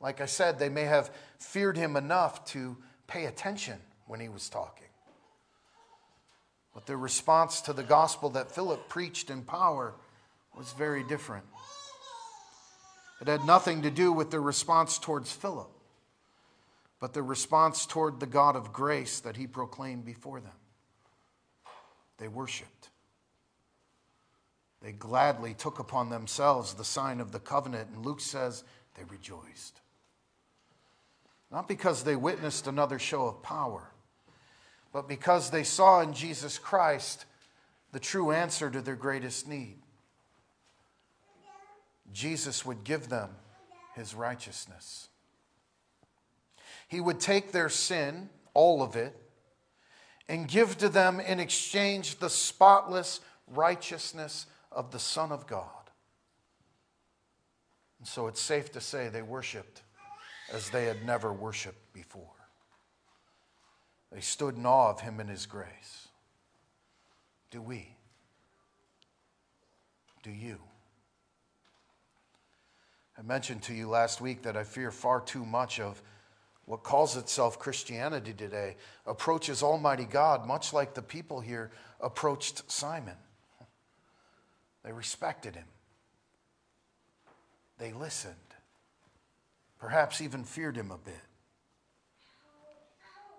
Like 0.00 0.20
I 0.20 0.26
said, 0.26 0.58
they 0.58 0.68
may 0.68 0.84
have 0.84 1.10
feared 1.38 1.76
him 1.76 1.96
enough 1.96 2.44
to 2.46 2.76
pay 3.06 3.26
attention 3.26 3.78
when 4.06 4.20
he 4.20 4.28
was 4.28 4.48
talking. 4.48 4.88
But 6.74 6.86
their 6.86 6.96
response 6.96 7.60
to 7.62 7.72
the 7.72 7.82
gospel 7.82 8.30
that 8.30 8.52
Philip 8.52 8.88
preached 8.88 9.30
in 9.30 9.42
power 9.42 9.94
was 10.56 10.72
very 10.72 11.04
different. 11.04 11.46
It 13.20 13.28
had 13.28 13.44
nothing 13.44 13.82
to 13.82 13.90
do 13.90 14.12
with 14.12 14.30
their 14.30 14.42
response 14.42 14.98
towards 14.98 15.32
Philip, 15.32 15.70
but 17.00 17.14
their 17.14 17.22
response 17.22 17.86
toward 17.86 18.20
the 18.20 18.26
God 18.26 18.56
of 18.56 18.72
grace 18.72 19.20
that 19.20 19.36
he 19.36 19.46
proclaimed 19.46 20.04
before 20.04 20.40
them. 20.40 20.52
They 22.18 22.28
worshiped. 22.28 22.90
They 24.82 24.92
gladly 24.92 25.54
took 25.54 25.78
upon 25.78 26.10
themselves 26.10 26.74
the 26.74 26.84
sign 26.84 27.20
of 27.20 27.32
the 27.32 27.40
covenant, 27.40 27.90
and 27.90 28.04
Luke 28.04 28.20
says 28.20 28.64
they 28.94 29.04
rejoiced. 29.04 29.80
Not 31.54 31.68
because 31.68 32.02
they 32.02 32.16
witnessed 32.16 32.66
another 32.66 32.98
show 32.98 33.26
of 33.26 33.40
power, 33.40 33.88
but 34.92 35.08
because 35.08 35.50
they 35.50 35.62
saw 35.62 36.00
in 36.00 36.12
Jesus 36.12 36.58
Christ 36.58 37.26
the 37.92 38.00
true 38.00 38.32
answer 38.32 38.68
to 38.68 38.80
their 38.80 38.96
greatest 38.96 39.46
need. 39.46 39.76
Jesus 42.12 42.66
would 42.66 42.82
give 42.82 43.08
them 43.08 43.30
his 43.94 44.16
righteousness. 44.16 45.08
He 46.88 47.00
would 47.00 47.20
take 47.20 47.52
their 47.52 47.68
sin, 47.68 48.30
all 48.52 48.82
of 48.82 48.96
it, 48.96 49.16
and 50.28 50.48
give 50.48 50.76
to 50.78 50.88
them 50.88 51.20
in 51.20 51.38
exchange 51.38 52.18
the 52.18 52.30
spotless 52.30 53.20
righteousness 53.46 54.46
of 54.72 54.90
the 54.90 54.98
Son 54.98 55.30
of 55.30 55.46
God. 55.46 55.68
And 58.00 58.08
so 58.08 58.26
it's 58.26 58.40
safe 58.40 58.72
to 58.72 58.80
say 58.80 59.08
they 59.08 59.22
worshiped 59.22 59.83
as 60.54 60.70
they 60.70 60.84
had 60.84 61.04
never 61.04 61.32
worshiped 61.32 61.92
before. 61.92 62.22
They 64.12 64.20
stood 64.20 64.56
in 64.56 64.64
awe 64.64 64.90
of 64.90 65.00
him 65.00 65.18
and 65.18 65.28
his 65.28 65.46
grace. 65.46 66.08
Do 67.50 67.60
we? 67.60 67.88
Do 70.22 70.30
you? 70.30 70.60
I 73.18 73.22
mentioned 73.22 73.62
to 73.64 73.74
you 73.74 73.88
last 73.88 74.20
week 74.20 74.42
that 74.42 74.56
I 74.56 74.62
fear 74.62 74.92
far 74.92 75.20
too 75.20 75.44
much 75.44 75.80
of 75.80 76.00
what 76.66 76.82
calls 76.82 77.16
itself 77.16 77.58
Christianity 77.58 78.32
today 78.32 78.76
approaches 79.06 79.62
Almighty 79.62 80.04
God 80.04 80.46
much 80.46 80.72
like 80.72 80.94
the 80.94 81.02
people 81.02 81.40
here 81.40 81.70
approached 82.00 82.70
Simon. 82.70 83.16
They 84.84 84.92
respected 84.92 85.56
him, 85.56 85.66
they 87.78 87.92
listened, 87.92 88.34
perhaps 89.78 90.20
even 90.20 90.44
feared 90.44 90.76
him 90.76 90.90
a 90.90 90.98
bit. 90.98 91.14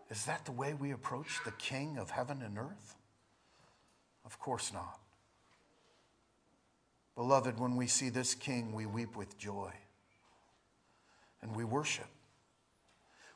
Is 0.09 0.25
that 0.25 0.45
the 0.45 0.51
way 0.51 0.73
we 0.73 0.91
approach 0.91 1.39
the 1.43 1.51
King 1.51 1.97
of 1.97 2.11
heaven 2.11 2.41
and 2.41 2.57
earth? 2.57 2.95
Of 4.25 4.39
course 4.39 4.71
not. 4.71 4.99
Beloved, 7.15 7.59
when 7.59 7.75
we 7.75 7.87
see 7.87 8.09
this 8.09 8.35
King, 8.35 8.73
we 8.73 8.85
weep 8.85 9.15
with 9.15 9.37
joy 9.37 9.71
and 11.41 11.55
we 11.55 11.63
worship. 11.63 12.07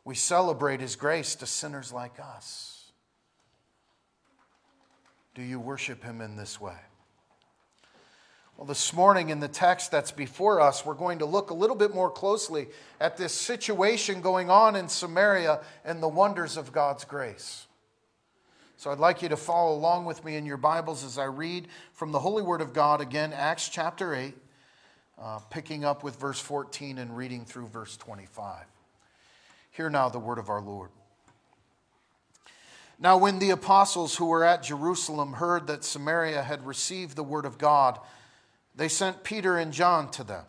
We 0.03 0.15
celebrate 0.15 0.81
his 0.81 0.95
grace 0.95 1.35
to 1.35 1.45
sinners 1.45 1.93
like 1.93 2.19
us. 2.19 2.91
Do 5.35 5.41
you 5.41 5.59
worship 5.59 6.03
him 6.03 6.19
in 6.21 6.35
this 6.35 6.59
way? 6.59 6.77
Well, 8.59 8.65
this 8.65 8.91
morning 8.91 9.29
in 9.29 9.39
the 9.39 9.47
text 9.47 9.89
that's 9.89 10.11
before 10.11 10.59
us, 10.59 10.85
we're 10.85 10.93
going 10.93 11.19
to 11.19 11.25
look 11.25 11.49
a 11.49 11.53
little 11.53 11.77
bit 11.77 11.95
more 11.95 12.11
closely 12.11 12.67
at 12.99 13.15
this 13.15 13.31
situation 13.31 14.19
going 14.19 14.49
on 14.49 14.75
in 14.75 14.89
Samaria 14.89 15.61
and 15.85 16.03
the 16.03 16.09
wonders 16.09 16.57
of 16.57 16.73
God's 16.73 17.05
grace. 17.05 17.67
So 18.75 18.91
I'd 18.91 18.99
like 18.99 19.21
you 19.21 19.29
to 19.29 19.37
follow 19.37 19.73
along 19.77 20.03
with 20.03 20.25
me 20.25 20.35
in 20.35 20.45
your 20.45 20.57
Bibles 20.57 21.05
as 21.05 21.17
I 21.17 21.23
read 21.23 21.69
from 21.93 22.11
the 22.11 22.19
Holy 22.19 22.43
Word 22.43 22.59
of 22.59 22.73
God 22.73 22.99
again, 22.99 23.31
Acts 23.31 23.69
chapter 23.69 24.13
8, 24.13 24.35
uh, 25.21 25.39
picking 25.49 25.85
up 25.85 26.03
with 26.03 26.19
verse 26.19 26.41
14 26.41 26.97
and 26.97 27.15
reading 27.15 27.45
through 27.45 27.67
verse 27.67 27.95
25. 27.95 28.65
Hear 29.71 29.89
now 29.89 30.09
the 30.09 30.19
word 30.19 30.37
of 30.37 30.49
our 30.49 30.59
Lord. 30.59 30.89
Now, 32.99 33.17
when 33.17 33.39
the 33.39 33.51
apostles 33.51 34.17
who 34.17 34.25
were 34.25 34.43
at 34.43 34.63
Jerusalem 34.63 35.31
heard 35.31 35.67
that 35.67 35.85
Samaria 35.85 36.43
had 36.43 36.65
received 36.65 37.15
the 37.15 37.23
word 37.23 37.45
of 37.45 37.57
God, 37.57 37.97
they 38.79 38.87
sent 38.87 39.25
Peter 39.25 39.57
and 39.57 39.73
John 39.73 40.09
to 40.11 40.23
them, 40.23 40.45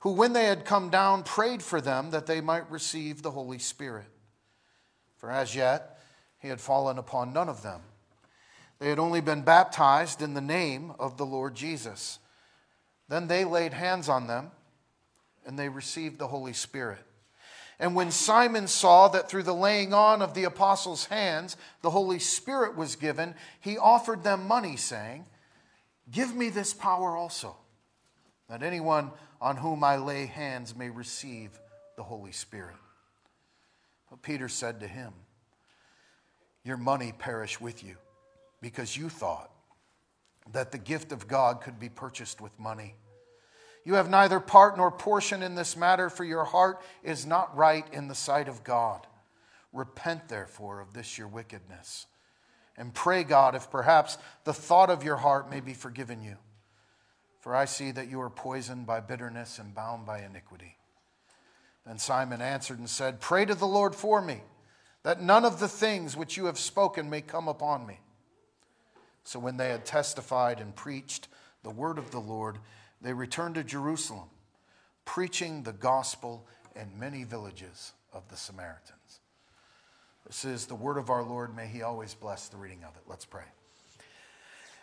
who, 0.00 0.12
when 0.12 0.32
they 0.32 0.44
had 0.44 0.64
come 0.64 0.90
down, 0.90 1.24
prayed 1.24 1.60
for 1.60 1.80
them 1.80 2.12
that 2.12 2.26
they 2.26 2.40
might 2.40 2.70
receive 2.70 3.20
the 3.20 3.32
Holy 3.32 3.58
Spirit. 3.58 4.06
For 5.16 5.28
as 5.28 5.56
yet 5.56 5.98
he 6.38 6.46
had 6.46 6.60
fallen 6.60 6.98
upon 6.98 7.32
none 7.32 7.48
of 7.48 7.64
them. 7.64 7.80
They 8.78 8.90
had 8.90 9.00
only 9.00 9.20
been 9.20 9.42
baptized 9.42 10.22
in 10.22 10.34
the 10.34 10.40
name 10.40 10.92
of 11.00 11.16
the 11.16 11.26
Lord 11.26 11.56
Jesus. 11.56 12.20
Then 13.08 13.26
they 13.26 13.44
laid 13.44 13.72
hands 13.72 14.08
on 14.08 14.28
them, 14.28 14.52
and 15.44 15.58
they 15.58 15.68
received 15.68 16.20
the 16.20 16.28
Holy 16.28 16.52
Spirit. 16.52 17.04
And 17.80 17.96
when 17.96 18.12
Simon 18.12 18.68
saw 18.68 19.08
that 19.08 19.28
through 19.28 19.42
the 19.42 19.52
laying 19.52 19.92
on 19.92 20.22
of 20.22 20.34
the 20.34 20.44
apostles' 20.44 21.06
hands 21.06 21.56
the 21.80 21.90
Holy 21.90 22.20
Spirit 22.20 22.76
was 22.76 22.94
given, 22.94 23.34
he 23.58 23.76
offered 23.76 24.22
them 24.22 24.46
money, 24.46 24.76
saying, 24.76 25.26
Give 26.12 26.34
me 26.34 26.50
this 26.50 26.74
power 26.74 27.16
also, 27.16 27.56
that 28.48 28.62
anyone 28.62 29.10
on 29.40 29.56
whom 29.56 29.82
I 29.82 29.96
lay 29.96 30.26
hands 30.26 30.76
may 30.76 30.90
receive 30.90 31.58
the 31.96 32.02
Holy 32.02 32.32
Spirit. 32.32 32.76
But 34.10 34.20
Peter 34.20 34.48
said 34.48 34.80
to 34.80 34.86
him, 34.86 35.14
Your 36.64 36.76
money 36.76 37.12
perish 37.18 37.60
with 37.60 37.82
you, 37.82 37.96
because 38.60 38.94
you 38.94 39.08
thought 39.08 39.50
that 40.52 40.70
the 40.70 40.78
gift 40.78 41.12
of 41.12 41.26
God 41.26 41.62
could 41.62 41.80
be 41.80 41.88
purchased 41.88 42.42
with 42.42 42.60
money. 42.60 42.94
You 43.84 43.94
have 43.94 44.10
neither 44.10 44.38
part 44.38 44.76
nor 44.76 44.90
portion 44.90 45.42
in 45.42 45.54
this 45.54 45.78
matter, 45.78 46.10
for 46.10 46.24
your 46.24 46.44
heart 46.44 46.82
is 47.02 47.24
not 47.24 47.56
right 47.56 47.86
in 47.90 48.08
the 48.08 48.14
sight 48.14 48.48
of 48.48 48.62
God. 48.62 49.06
Repent, 49.72 50.28
therefore, 50.28 50.80
of 50.80 50.92
this 50.92 51.16
your 51.16 51.28
wickedness 51.28 52.06
and 52.76 52.94
pray 52.94 53.24
God 53.24 53.54
if 53.54 53.70
perhaps 53.70 54.18
the 54.44 54.54
thought 54.54 54.90
of 54.90 55.04
your 55.04 55.16
heart 55.16 55.50
may 55.50 55.60
be 55.60 55.74
forgiven 55.74 56.22
you. 56.22 56.36
For 57.40 57.54
I 57.54 57.64
see 57.64 57.90
that 57.90 58.08
you 58.08 58.20
are 58.20 58.30
poisoned 58.30 58.86
by 58.86 59.00
bitterness 59.00 59.58
and 59.58 59.74
bound 59.74 60.06
by 60.06 60.20
iniquity. 60.20 60.76
Then 61.84 61.98
Simon 61.98 62.40
answered 62.40 62.78
and 62.78 62.88
said, 62.88 63.20
Pray 63.20 63.44
to 63.44 63.54
the 63.54 63.66
Lord 63.66 63.94
for 63.94 64.22
me, 64.22 64.42
that 65.02 65.20
none 65.20 65.44
of 65.44 65.58
the 65.58 65.68
things 65.68 66.16
which 66.16 66.36
you 66.36 66.46
have 66.46 66.58
spoken 66.58 67.10
may 67.10 67.20
come 67.20 67.48
upon 67.48 67.86
me. 67.86 67.98
So 69.24 69.38
when 69.38 69.56
they 69.56 69.70
had 69.70 69.84
testified 69.84 70.60
and 70.60 70.74
preached 70.74 71.28
the 71.62 71.70
word 71.70 71.98
of 71.98 72.10
the 72.10 72.20
Lord, 72.20 72.58
they 73.00 73.12
returned 73.12 73.56
to 73.56 73.64
Jerusalem, 73.64 74.28
preaching 75.04 75.62
the 75.62 75.72
gospel 75.72 76.46
in 76.76 76.98
many 76.98 77.24
villages 77.24 77.92
of 78.12 78.28
the 78.28 78.36
Samaritans. 78.36 79.01
This 80.26 80.44
is 80.44 80.66
the 80.66 80.74
word 80.74 80.98
of 80.98 81.10
our 81.10 81.22
Lord. 81.22 81.54
May 81.54 81.66
he 81.66 81.82
always 81.82 82.14
bless 82.14 82.48
the 82.48 82.56
reading 82.56 82.84
of 82.84 82.96
it. 82.96 83.02
Let's 83.06 83.24
pray. 83.24 83.44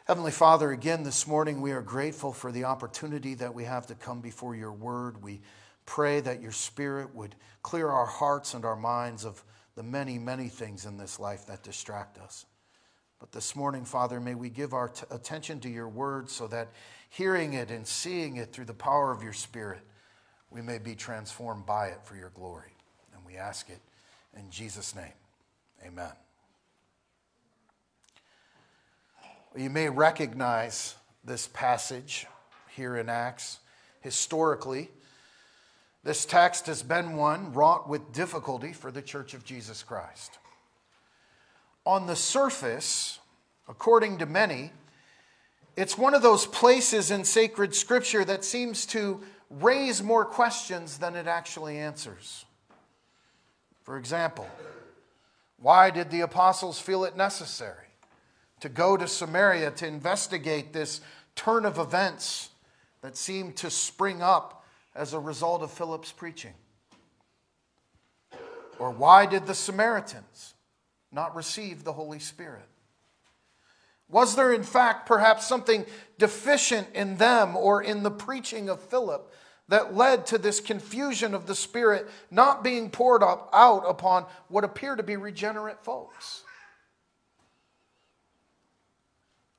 Heavenly 0.06 0.32
Father, 0.32 0.72
again 0.72 1.04
this 1.04 1.28
morning 1.28 1.62
we 1.62 1.72
are 1.72 1.82
grateful 1.82 2.34
for 2.34 2.52
the 2.52 2.64
opportunity 2.64 3.36
that 3.36 3.54
we 3.54 3.64
have 3.64 3.88
to 3.88 3.96
come 3.96 4.22
before 4.22 4.56
your 4.56 4.72
word. 4.72 5.24
We 5.24 5.42
pray 5.86 6.20
that 6.22 6.42
your 6.42 6.52
spirit 6.52 7.14
would 7.14 7.36
clear 7.62 7.90
our 7.90 8.06
hearts 8.06 8.54
and 8.54 8.66
our 8.66 8.76
minds 8.76 9.24
of 9.24 9.44
the 9.76 9.84
many, 9.84 10.18
many 10.18 10.48
things 10.48 10.86
in 10.86 10.98
this 10.98 11.20
life 11.20 11.46
that 11.46 11.64
distract 11.64 12.18
us. 12.18 12.46
But 13.20 13.32
this 13.32 13.56
morning, 13.56 13.86
Father, 13.86 14.20
may 14.20 14.34
we 14.34 14.50
give 14.50 14.74
our 14.74 14.90
t- 14.90 15.06
attention 15.12 15.60
to 15.62 15.70
your 15.70 15.90
word 15.90 16.30
so 16.30 16.48
that 16.48 16.70
hearing 17.10 17.54
it 17.54 17.70
and 17.70 17.86
seeing 17.86 18.38
it 18.38 18.52
through 18.52 18.66
the 18.66 18.74
power 18.74 19.12
of 19.12 19.22
your 19.22 19.34
spirit, 19.34 19.82
we 20.50 20.62
may 20.62 20.80
be 20.80 20.96
transformed 20.96 21.66
by 21.66 21.88
it 21.88 22.04
for 22.04 22.16
your 22.16 22.32
glory. 22.32 22.74
And 23.14 23.24
we 23.26 23.38
ask 23.38 23.70
it 23.70 23.80
in 24.38 24.50
Jesus' 24.50 24.96
name. 24.96 25.14
Amen. 25.86 26.12
You 29.58 29.70
may 29.70 29.90
recognize 29.90 30.96
this 31.24 31.48
passage 31.48 32.28
here 32.76 32.96
in 32.98 33.10
Acts 33.10 33.60
historically. 34.02 34.90
This 36.04 36.26
text 36.26 36.68
has 36.68 36.84
been 36.84 37.16
one 37.16 37.52
wrought 37.54 37.90
with 37.90 38.14
difficulty 38.14 38.72
for 38.74 38.92
the 38.92 39.02
Church 39.02 39.34
of 39.34 39.44
Jesus 39.44 39.84
Christ. 39.84 40.38
On 41.86 42.08
the 42.08 42.16
surface, 42.16 43.20
according 43.68 44.20
to 44.20 44.26
many, 44.26 44.72
It's 45.80 45.98
one 45.98 46.14
of 46.14 46.22
those 46.22 46.46
places 46.46 47.10
in 47.10 47.24
sacred 47.24 47.74
scripture 47.74 48.26
that 48.26 48.44
seems 48.44 48.86
to 48.88 49.22
raise 49.50 50.04
more 50.04 50.26
questions 50.26 50.98
than 50.98 51.16
it 51.16 51.26
actually 51.26 51.78
answers. 51.78 52.44
For 53.84 53.98
example, 53.98 54.46
why 55.62 55.90
did 55.90 56.10
the 56.10 56.22
apostles 56.22 56.80
feel 56.80 57.04
it 57.04 57.18
necessary 57.18 57.88
to 58.62 58.70
go 58.70 58.98
to 58.98 59.08
Samaria 59.08 59.72
to 59.72 59.88
investigate 59.88 60.74
this 60.74 61.02
turn 61.36 61.66
of 61.66 61.78
events 61.78 62.50
that 63.02 63.18
seemed 63.18 63.56
to 63.58 63.70
spring 63.70 64.22
up 64.22 64.66
as 64.96 65.14
a 65.14 65.20
result 65.20 65.62
of 65.62 65.72
Philip's 65.72 66.12
preaching? 66.12 66.54
Or 68.78 68.92
why 68.92 69.26
did 69.26 69.46
the 69.46 69.56
Samaritans 69.56 70.54
not 71.12 71.36
receive 71.36 71.84
the 71.84 71.94
Holy 71.94 72.20
Spirit? 72.20 72.68
Was 74.10 74.36
there, 74.36 74.52
in 74.54 74.64
fact, 74.64 75.06
perhaps 75.06 75.46
something 75.46 75.86
deficient 76.18 76.88
in 76.96 77.18
them 77.18 77.56
or 77.56 77.84
in 77.84 78.04
the 78.04 78.12
preaching 78.12 78.70
of 78.70 78.82
Philip 78.82 79.32
that 79.70 79.96
led 79.96 80.26
to 80.28 80.38
this 80.38 80.60
confusion 80.60 81.34
of 81.34 81.46
the 81.48 81.56
Spirit 81.56 82.10
not 82.30 82.64
being 82.64 82.90
poured 82.90 83.24
up, 83.24 83.50
out 83.54 83.84
upon 83.88 84.26
what 84.50 84.64
appear 84.64 84.96
to 84.96 85.04
be 85.04 85.16
regenerate 85.16 85.84
folks? 85.84 86.44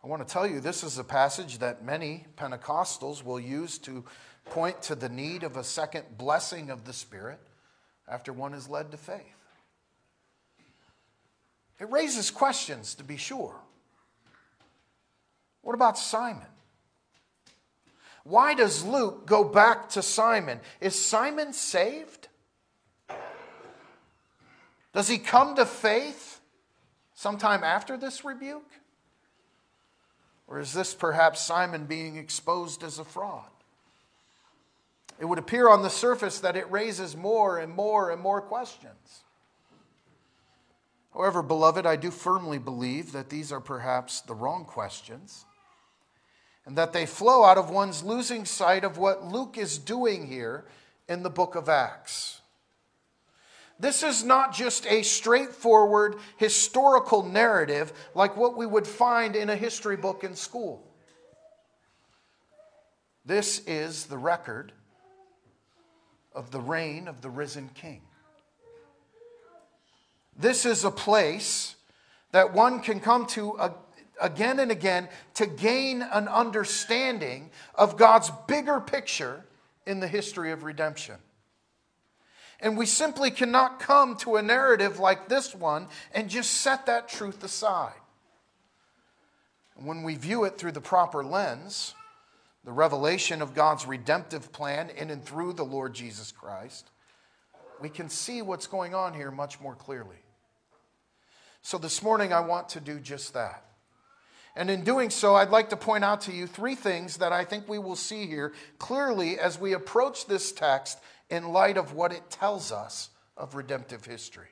I 0.02 0.06
want 0.06 0.26
to 0.26 0.32
tell 0.32 0.46
you 0.46 0.60
this 0.60 0.82
is 0.82 0.98
a 0.98 1.04
passage 1.04 1.58
that 1.58 1.84
many 1.84 2.26
Pentecostals 2.36 3.24
will 3.24 3.40
use 3.40 3.78
to 3.78 4.04
point 4.46 4.82
to 4.82 4.94
the 4.94 5.08
need 5.08 5.42
of 5.42 5.56
a 5.56 5.64
second 5.64 6.04
blessing 6.18 6.70
of 6.70 6.84
the 6.84 6.92
Spirit 6.92 7.38
after 8.08 8.32
one 8.32 8.54
is 8.54 8.68
led 8.68 8.90
to 8.90 8.96
faith. 8.96 9.20
It 11.78 11.90
raises 11.90 12.30
questions, 12.30 12.94
to 12.96 13.04
be 13.04 13.16
sure. 13.16 13.54
What 15.62 15.74
about 15.74 15.98
Simon? 15.98 16.46
Why 18.24 18.54
does 18.54 18.84
Luke 18.84 19.26
go 19.26 19.44
back 19.44 19.88
to 19.90 20.02
Simon? 20.02 20.60
Is 20.80 20.94
Simon 20.94 21.52
saved? 21.52 22.28
Does 24.92 25.08
he 25.08 25.18
come 25.18 25.56
to 25.56 25.64
faith 25.64 26.40
sometime 27.14 27.64
after 27.64 27.96
this 27.96 28.24
rebuke? 28.24 28.70
Or 30.46 30.58
is 30.58 30.72
this 30.72 30.94
perhaps 30.94 31.40
Simon 31.40 31.86
being 31.86 32.16
exposed 32.16 32.82
as 32.82 32.98
a 32.98 33.04
fraud? 33.04 33.46
It 35.20 35.26
would 35.26 35.38
appear 35.38 35.68
on 35.68 35.82
the 35.82 35.90
surface 35.90 36.40
that 36.40 36.56
it 36.56 36.70
raises 36.70 37.16
more 37.16 37.58
and 37.58 37.72
more 37.72 38.10
and 38.10 38.20
more 38.20 38.40
questions. 38.40 39.20
However, 41.12 41.42
beloved, 41.42 41.86
I 41.86 41.96
do 41.96 42.10
firmly 42.10 42.58
believe 42.58 43.12
that 43.12 43.28
these 43.28 43.52
are 43.52 43.60
perhaps 43.60 44.22
the 44.22 44.34
wrong 44.34 44.64
questions 44.64 45.44
and 46.66 46.76
that 46.76 46.92
they 46.92 47.06
flow 47.06 47.44
out 47.44 47.58
of 47.58 47.70
one's 47.70 48.02
losing 48.02 48.44
sight 48.44 48.84
of 48.84 48.98
what 48.98 49.24
Luke 49.24 49.56
is 49.58 49.78
doing 49.78 50.26
here 50.26 50.64
in 51.08 51.22
the 51.22 51.30
book 51.30 51.54
of 51.54 51.68
Acts. 51.68 52.40
This 53.78 54.02
is 54.02 54.22
not 54.22 54.54
just 54.54 54.86
a 54.86 55.02
straightforward 55.02 56.16
historical 56.36 57.22
narrative 57.22 57.92
like 58.14 58.36
what 58.36 58.56
we 58.56 58.66
would 58.66 58.86
find 58.86 59.34
in 59.34 59.48
a 59.48 59.56
history 59.56 59.96
book 59.96 60.22
in 60.22 60.34
school. 60.34 60.86
This 63.24 63.60
is 63.66 64.06
the 64.06 64.18
record 64.18 64.72
of 66.34 66.50
the 66.50 66.60
reign 66.60 67.08
of 67.08 67.22
the 67.22 67.30
risen 67.30 67.70
king. 67.74 68.02
This 70.36 70.64
is 70.64 70.84
a 70.84 70.90
place 70.90 71.76
that 72.32 72.52
one 72.52 72.80
can 72.80 73.00
come 73.00 73.26
to 73.26 73.58
again 74.20 74.58
and 74.58 74.70
again 74.70 75.08
to 75.34 75.46
gain 75.46 76.02
an 76.02 76.28
understanding 76.28 77.50
of 77.74 77.96
God's 77.96 78.30
bigger 78.46 78.80
picture 78.80 79.44
in 79.86 80.00
the 80.00 80.08
history 80.08 80.52
of 80.52 80.62
redemption. 80.62 81.16
And 82.60 82.76
we 82.76 82.86
simply 82.86 83.30
cannot 83.30 83.80
come 83.80 84.16
to 84.18 84.36
a 84.36 84.42
narrative 84.42 84.98
like 84.98 85.28
this 85.28 85.54
one 85.54 85.88
and 86.12 86.28
just 86.28 86.50
set 86.50 86.86
that 86.86 87.08
truth 87.08 87.42
aside. 87.42 87.94
When 89.76 90.02
we 90.02 90.14
view 90.14 90.44
it 90.44 90.58
through 90.58 90.72
the 90.72 90.80
proper 90.80 91.24
lens, 91.24 91.94
the 92.64 92.72
revelation 92.72 93.40
of 93.40 93.54
God's 93.54 93.86
redemptive 93.86 94.52
plan 94.52 94.90
in 94.90 95.08
and 95.08 95.24
through 95.24 95.54
the 95.54 95.64
Lord 95.64 95.94
Jesus 95.94 96.32
Christ, 96.32 96.90
we 97.80 97.88
can 97.88 98.10
see 98.10 98.42
what's 98.42 98.66
going 98.66 98.94
on 98.94 99.14
here 99.14 99.30
much 99.30 99.58
more 99.58 99.74
clearly. 99.74 100.18
So 101.62 101.78
this 101.78 102.02
morning, 102.02 102.32
I 102.32 102.40
want 102.40 102.68
to 102.70 102.80
do 102.80 103.00
just 103.00 103.32
that. 103.32 103.64
And 104.60 104.68
in 104.68 104.84
doing 104.84 105.08
so, 105.08 105.36
I'd 105.36 105.48
like 105.48 105.70
to 105.70 105.76
point 105.78 106.04
out 106.04 106.20
to 106.22 106.32
you 106.32 106.46
three 106.46 106.74
things 106.74 107.16
that 107.16 107.32
I 107.32 107.46
think 107.46 107.66
we 107.66 107.78
will 107.78 107.96
see 107.96 108.26
here 108.26 108.52
clearly 108.78 109.38
as 109.38 109.58
we 109.58 109.72
approach 109.72 110.26
this 110.26 110.52
text 110.52 110.98
in 111.30 111.48
light 111.48 111.78
of 111.78 111.94
what 111.94 112.12
it 112.12 112.28
tells 112.28 112.70
us 112.70 113.08
of 113.38 113.54
redemptive 113.54 114.04
history. 114.04 114.50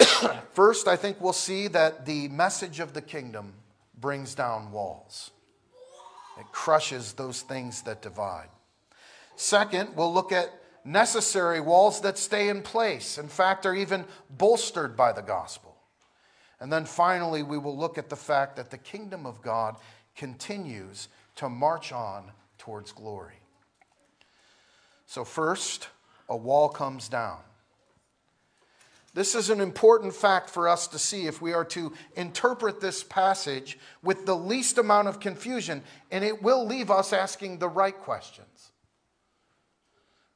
First, 0.54 0.88
I 0.88 0.96
think 0.96 1.20
we'll 1.20 1.32
see 1.32 1.68
that 1.68 2.04
the 2.04 2.26
message 2.26 2.80
of 2.80 2.94
the 2.94 3.00
kingdom 3.00 3.52
brings 3.96 4.34
down 4.34 4.72
walls. 4.72 5.30
It 6.36 6.50
crushes 6.50 7.12
those 7.12 7.42
things 7.42 7.82
that 7.82 8.02
divide. 8.02 8.48
Second, 9.36 9.94
we'll 9.94 10.12
look 10.12 10.32
at 10.32 10.52
necessary 10.84 11.60
walls 11.60 12.00
that 12.00 12.18
stay 12.18 12.48
in 12.48 12.62
place, 12.62 13.18
in 13.18 13.28
fact, 13.28 13.66
are 13.66 13.74
even 13.76 14.04
bolstered 14.28 14.96
by 14.96 15.12
the 15.12 15.22
gospel. 15.22 15.69
And 16.60 16.72
then 16.72 16.84
finally, 16.84 17.42
we 17.42 17.58
will 17.58 17.76
look 17.76 17.96
at 17.96 18.10
the 18.10 18.16
fact 18.16 18.56
that 18.56 18.70
the 18.70 18.78
kingdom 18.78 19.24
of 19.26 19.40
God 19.40 19.76
continues 20.14 21.08
to 21.36 21.48
march 21.48 21.92
on 21.92 22.30
towards 22.58 22.92
glory. 22.92 23.40
So, 25.06 25.24
first, 25.24 25.88
a 26.28 26.36
wall 26.36 26.68
comes 26.68 27.08
down. 27.08 27.38
This 29.12 29.34
is 29.34 29.50
an 29.50 29.60
important 29.60 30.14
fact 30.14 30.50
for 30.50 30.68
us 30.68 30.86
to 30.88 30.98
see 30.98 31.26
if 31.26 31.42
we 31.42 31.52
are 31.52 31.64
to 31.66 31.92
interpret 32.14 32.80
this 32.80 33.02
passage 33.02 33.76
with 34.02 34.24
the 34.24 34.36
least 34.36 34.78
amount 34.78 35.08
of 35.08 35.18
confusion, 35.18 35.82
and 36.12 36.24
it 36.24 36.42
will 36.42 36.64
leave 36.64 36.90
us 36.92 37.12
asking 37.12 37.58
the 37.58 37.68
right 37.68 37.96
questions. 37.98 38.70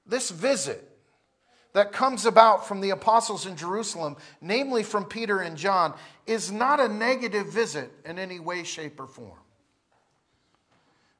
This 0.06 0.30
visit 0.30 0.93
that 1.74 1.92
comes 1.92 2.24
about 2.24 2.66
from 2.66 2.80
the 2.80 2.90
apostles 2.90 3.46
in 3.46 3.56
Jerusalem, 3.56 4.16
namely 4.40 4.82
from 4.82 5.04
Peter 5.04 5.40
and 5.40 5.56
John, 5.56 5.92
is 6.26 6.50
not 6.50 6.80
a 6.80 6.88
negative 6.88 7.48
visit 7.48 7.92
in 8.04 8.18
any 8.18 8.38
way, 8.38 8.62
shape, 8.62 8.98
or 8.98 9.06
form. 9.06 9.38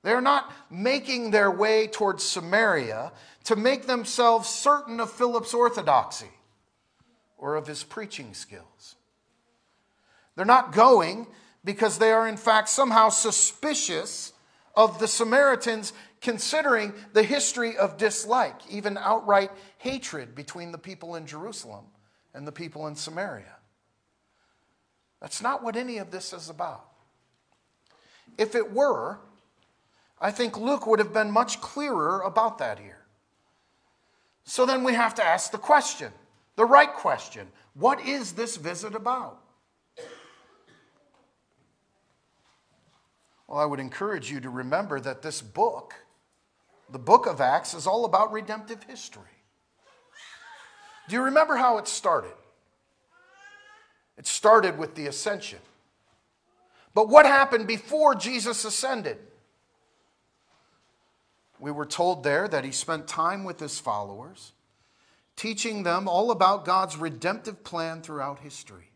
They're 0.03 0.21
not 0.21 0.53
making 0.71 1.31
their 1.31 1.51
way 1.51 1.89
towards 1.89 2.23
Samaria 2.23 3.13
to 3.45 3.57
make 3.57 3.87
themselves 3.87 4.49
certain 4.49 5.01
of 5.01 5.11
Philip's 5.11 5.55
orthodoxy 5.55 6.31
or 7.37 7.57
of 7.57 7.67
his 7.67 7.83
preaching 7.83 8.33
skills. 8.33 8.97
They're 10.37 10.45
not 10.45 10.73
going 10.73 11.27
because 11.65 11.99
they 11.99 12.13
are, 12.13 12.29
in 12.29 12.37
fact, 12.37 12.69
somehow 12.69 13.09
suspicious 13.09 14.33
of 14.77 14.99
the 14.99 15.09
Samaritans, 15.09 15.93
considering 16.25 16.95
the 17.13 17.23
history 17.23 17.77
of 17.77 17.99
dislike, 17.99 18.57
even 18.71 18.97
outright 18.97 19.51
hatred 19.79 20.35
between 20.35 20.73
the 20.73 20.79
people 20.79 21.15
in 21.15 21.27
Jerusalem 21.27 21.85
and 22.33 22.47
the 22.47 22.53
people 22.53 22.87
in 22.87 22.97
Samaria. 22.97 23.57
That's 25.21 25.43
not 25.43 25.63
what 25.63 25.77
any 25.77 25.99
of 25.99 26.11
this 26.11 26.33
is 26.33 26.49
about. 26.49 26.87
If 28.39 28.55
it 28.55 28.73
were, 28.73 29.21
I 30.19 30.31
think 30.31 30.57
Luke 30.57 30.87
would 30.87 30.99
have 30.99 31.13
been 31.13 31.31
much 31.31 31.61
clearer 31.61 32.23
about 32.23 32.59
that 32.59 32.79
here. 32.79 33.05
So 34.45 34.65
then 34.67 34.83
we 34.83 34.95
have 34.95 35.15
to 35.17 35.25
ask 35.25 35.53
the 35.53 35.59
question 35.59 36.11
the 36.57 36.65
right 36.65 36.93
question 36.93 37.49
What 37.75 38.01
is 38.01 38.33
this 38.33 38.57
visit 38.57 38.95
about? 38.95 39.41
Well, 43.47 43.59
I 43.59 43.67
would 43.67 43.81
encourage 43.81 44.31
you 44.31 44.41
to 44.41 44.49
remember 44.49 45.01
that 45.01 45.21
this 45.21 45.43
book, 45.43 45.95
the 46.95 46.99
book 47.01 47.27
of 47.27 47.41
Acts, 47.41 47.75
is 47.75 47.89
all 47.89 48.05
about 48.05 48.33
redemptive 48.33 48.85
history. 48.85 49.23
Do 51.09 51.17
you 51.17 51.23
remember 51.23 51.57
how 51.57 51.79
it 51.79 51.89
started? 51.89 52.33
It 54.17 54.29
started 54.29 54.79
with 54.79 54.95
the 54.95 55.09
ascension. 55.09 55.59
But 56.95 57.09
what 57.09 57.27
happened 57.27 57.67
before 57.67 58.15
Jesus 58.15 58.65
ascended? 58.65 59.19
We 61.59 61.73
were 61.73 61.85
told 61.85 62.23
there 62.23 62.47
that 62.47 62.65
he 62.65 62.71
spent 62.71 63.09
time 63.09 63.43
with 63.43 63.59
his 63.59 63.81
followers 63.81 64.53
teaching 65.35 65.83
them 65.83 66.07
all 66.07 66.31
about 66.31 66.65
God's 66.65 66.97
redemptive 66.97 67.65
plan 67.65 68.03
throughout 68.03 68.39
history. 68.39 68.93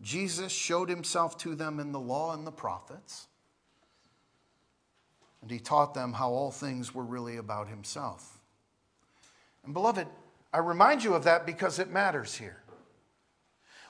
Jesus 0.00 0.50
showed 0.50 0.88
himself 0.88 1.36
to 1.38 1.54
them 1.54 1.78
in 1.78 1.92
the 1.92 2.00
law 2.00 2.32
and 2.32 2.46
the 2.46 2.50
prophets, 2.50 3.26
and 5.42 5.50
he 5.50 5.58
taught 5.58 5.94
them 5.94 6.12
how 6.12 6.30
all 6.30 6.50
things 6.50 6.94
were 6.94 7.04
really 7.04 7.36
about 7.36 7.68
himself. 7.68 8.38
And 9.64 9.74
beloved, 9.74 10.06
I 10.52 10.58
remind 10.58 11.04
you 11.04 11.14
of 11.14 11.24
that 11.24 11.46
because 11.46 11.78
it 11.78 11.90
matters 11.90 12.34
here. 12.34 12.62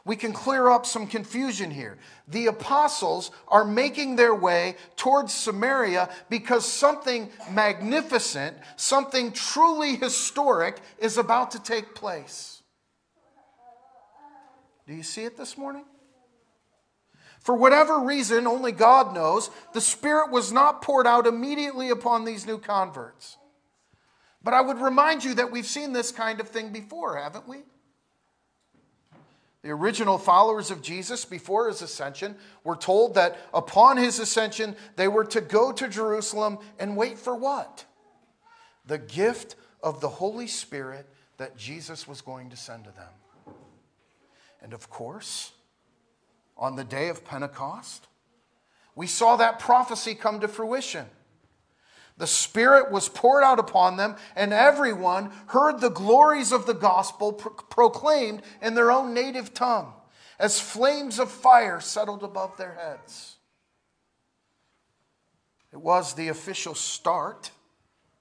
we 0.04 0.16
can 0.16 0.32
clear 0.32 0.68
up 0.68 0.86
some 0.86 1.06
confusion 1.06 1.70
here. 1.70 1.98
The 2.26 2.46
apostles 2.46 3.30
are 3.48 3.64
making 3.64 4.16
their 4.16 4.34
way 4.34 4.76
towards 4.96 5.32
Samaria 5.34 6.08
because 6.28 6.64
something 6.64 7.30
magnificent, 7.50 8.56
something 8.76 9.32
truly 9.32 9.96
historic 9.96 10.78
is 10.98 11.18
about 11.18 11.50
to 11.52 11.62
take 11.62 11.94
place. 11.94 12.62
Do 14.86 14.94
you 14.94 15.02
see 15.02 15.24
it 15.24 15.36
this 15.36 15.56
morning? 15.58 15.84
For 17.40 17.54
whatever 17.54 17.98
reason, 18.00 18.46
only 18.46 18.70
God 18.70 19.14
knows, 19.14 19.50
the 19.72 19.80
Spirit 19.80 20.30
was 20.30 20.52
not 20.52 20.82
poured 20.82 21.06
out 21.06 21.26
immediately 21.26 21.88
upon 21.88 22.24
these 22.24 22.46
new 22.46 22.58
converts. 22.58 23.38
But 24.42 24.54
I 24.54 24.60
would 24.60 24.78
remind 24.78 25.24
you 25.24 25.34
that 25.34 25.50
we've 25.50 25.66
seen 25.66 25.92
this 25.92 26.12
kind 26.12 26.40
of 26.40 26.48
thing 26.48 26.70
before, 26.70 27.16
haven't 27.16 27.48
we? 27.48 27.58
The 29.62 29.70
original 29.70 30.16
followers 30.16 30.70
of 30.70 30.80
Jesus 30.80 31.26
before 31.26 31.68
his 31.68 31.82
ascension 31.82 32.36
were 32.64 32.76
told 32.76 33.14
that 33.14 33.38
upon 33.52 33.98
his 33.98 34.18
ascension 34.18 34.74
they 34.96 35.08
were 35.08 35.24
to 35.26 35.42
go 35.42 35.70
to 35.72 35.88
Jerusalem 35.88 36.58
and 36.78 36.96
wait 36.96 37.18
for 37.18 37.34
what? 37.34 37.84
The 38.86 38.96
gift 38.96 39.56
of 39.82 40.00
the 40.00 40.08
Holy 40.08 40.46
Spirit 40.46 41.06
that 41.36 41.58
Jesus 41.58 42.08
was 42.08 42.22
going 42.22 42.50
to 42.50 42.56
send 42.56 42.84
to 42.84 42.90
them. 42.90 43.54
And 44.62 44.72
of 44.72 44.88
course, 44.88 45.52
on 46.60 46.76
the 46.76 46.84
day 46.84 47.08
of 47.08 47.24
Pentecost, 47.24 48.06
we 48.94 49.06
saw 49.06 49.36
that 49.36 49.58
prophecy 49.58 50.14
come 50.14 50.40
to 50.40 50.46
fruition. 50.46 51.06
The 52.18 52.26
Spirit 52.26 52.92
was 52.92 53.08
poured 53.08 53.42
out 53.42 53.58
upon 53.58 53.96
them, 53.96 54.16
and 54.36 54.52
everyone 54.52 55.32
heard 55.46 55.80
the 55.80 55.88
glories 55.88 56.52
of 56.52 56.66
the 56.66 56.74
gospel 56.74 57.32
pro- 57.32 57.52
proclaimed 57.52 58.42
in 58.60 58.74
their 58.74 58.92
own 58.92 59.14
native 59.14 59.54
tongue, 59.54 59.94
as 60.38 60.60
flames 60.60 61.18
of 61.18 61.30
fire 61.30 61.80
settled 61.80 62.22
above 62.22 62.58
their 62.58 62.74
heads. 62.74 63.36
It 65.72 65.80
was 65.80 66.12
the 66.12 66.28
official 66.28 66.74
start 66.74 67.52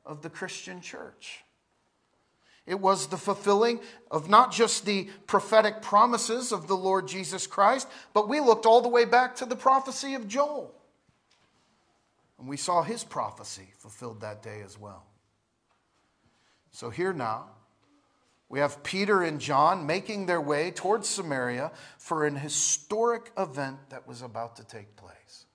of 0.06 0.22
the 0.22 0.30
Christian 0.30 0.80
church. 0.80 1.44
It 2.70 2.80
was 2.80 3.08
the 3.08 3.18
fulfilling 3.18 3.80
of 4.12 4.30
not 4.30 4.52
just 4.52 4.86
the 4.86 5.10
prophetic 5.26 5.82
promises 5.82 6.52
of 6.52 6.68
the 6.68 6.78
Lord 6.78 7.08
Jesus 7.08 7.48
Christ, 7.48 7.88
but 8.14 8.30
we 8.30 8.40
looked 8.40 8.68
all 8.68 8.82
the 8.82 8.88
way 8.88 9.06
back 9.06 9.36
to 9.38 9.48
the 9.48 9.56
prophecy 9.56 10.14
of 10.14 10.28
Joel. 10.28 10.72
And 12.38 12.48
we 12.48 12.58
saw 12.58 12.84
his 12.84 13.04
prophecy 13.04 13.70
fulfilled 13.80 14.22
that 14.22 14.44
day 14.44 14.62
as 14.64 14.78
well. 14.78 15.04
So 16.70 16.92
here 16.92 17.12
now, 17.12 17.48
we 18.50 18.60
have 18.60 18.84
Peter 18.84 19.24
and 19.24 19.42
John 19.42 19.88
making 19.88 20.28
their 20.28 20.40
way 20.40 20.70
towards 20.70 21.10
Samaria 21.10 21.72
for 21.98 22.24
an 22.28 22.36
historic 22.36 23.32
event 23.36 23.80
that 23.90 24.08
was 24.08 24.22
about 24.22 24.58
to 24.58 24.64
take 24.64 24.96
place. 24.96 25.46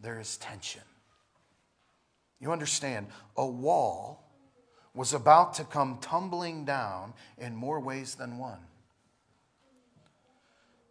There 0.00 0.18
is 0.18 0.36
tension. 0.38 0.82
You 2.40 2.50
understand, 2.50 3.06
a 3.36 3.46
wall 3.46 4.23
was 4.94 5.12
about 5.12 5.54
to 5.54 5.64
come 5.64 5.98
tumbling 6.00 6.64
down 6.64 7.12
in 7.36 7.54
more 7.54 7.80
ways 7.80 8.14
than 8.14 8.38
one. 8.38 8.60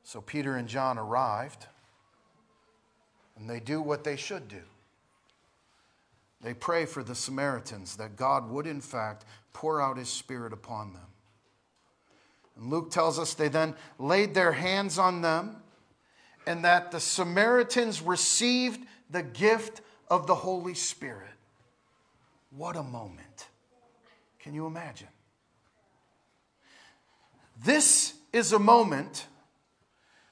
So 0.04 0.20
Peter 0.20 0.56
and 0.56 0.68
John 0.68 0.98
arrived 0.98 1.68
and 3.38 3.50
they 3.50 3.60
do 3.60 3.82
what 3.82 4.04
they 4.04 4.18
should 4.18 4.48
do. 4.48 4.62
They 6.42 6.54
pray 6.54 6.86
for 6.86 7.04
the 7.04 7.16
Samaritans 7.16 7.96
that 7.96 8.18
God 8.18 8.50
would, 8.50 8.68
in 8.68 8.82
fact, 8.82 9.24
pour 9.54 9.82
out 9.82 9.98
his 9.98 10.10
Spirit 10.10 10.52
upon 10.52 10.94
them. 10.94 11.08
And 12.58 12.70
Luke 12.70 12.92
tells 12.92 13.18
us 13.18 13.34
they 13.34 13.48
then 13.48 13.76
laid 13.98 14.34
their 14.34 14.52
hands 14.52 15.00
on 15.00 15.22
them 15.22 15.56
and 16.46 16.66
that 16.66 16.92
the 16.92 17.00
Samaritans 17.00 18.02
received 18.02 18.86
the 19.10 19.24
gift 19.24 19.82
of 20.10 20.28
the 20.28 20.36
Holy 20.36 20.74
Spirit. 20.74 21.30
What 22.52 22.76
a 22.76 22.84
moment. 22.84 23.33
Can 24.44 24.54
you 24.54 24.68
imagine? 24.68 25.08
This 27.64 28.14
is 28.34 28.52
a 28.52 28.60
moment 28.60 29.28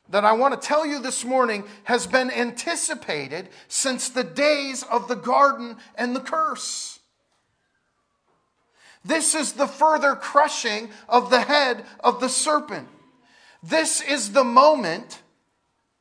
that 0.09 0.25
I 0.25 0.33
want 0.33 0.59
to 0.59 0.67
tell 0.67 0.85
you 0.85 0.99
this 0.99 1.23
morning 1.23 1.63
has 1.85 2.07
been 2.07 2.29
anticipated 2.29 3.47
since 3.69 4.09
the 4.09 4.25
days 4.25 4.83
of 4.83 5.07
the 5.07 5.15
garden 5.15 5.77
and 5.95 6.13
the 6.13 6.19
curse. 6.19 6.99
This 9.05 9.33
is 9.33 9.53
the 9.53 9.67
further 9.67 10.15
crushing 10.15 10.89
of 11.07 11.29
the 11.29 11.41
head 11.41 11.85
of 12.01 12.19
the 12.19 12.27
serpent. 12.27 12.89
This 13.63 14.01
is 14.01 14.33
the 14.33 14.43
moment, 14.43 15.21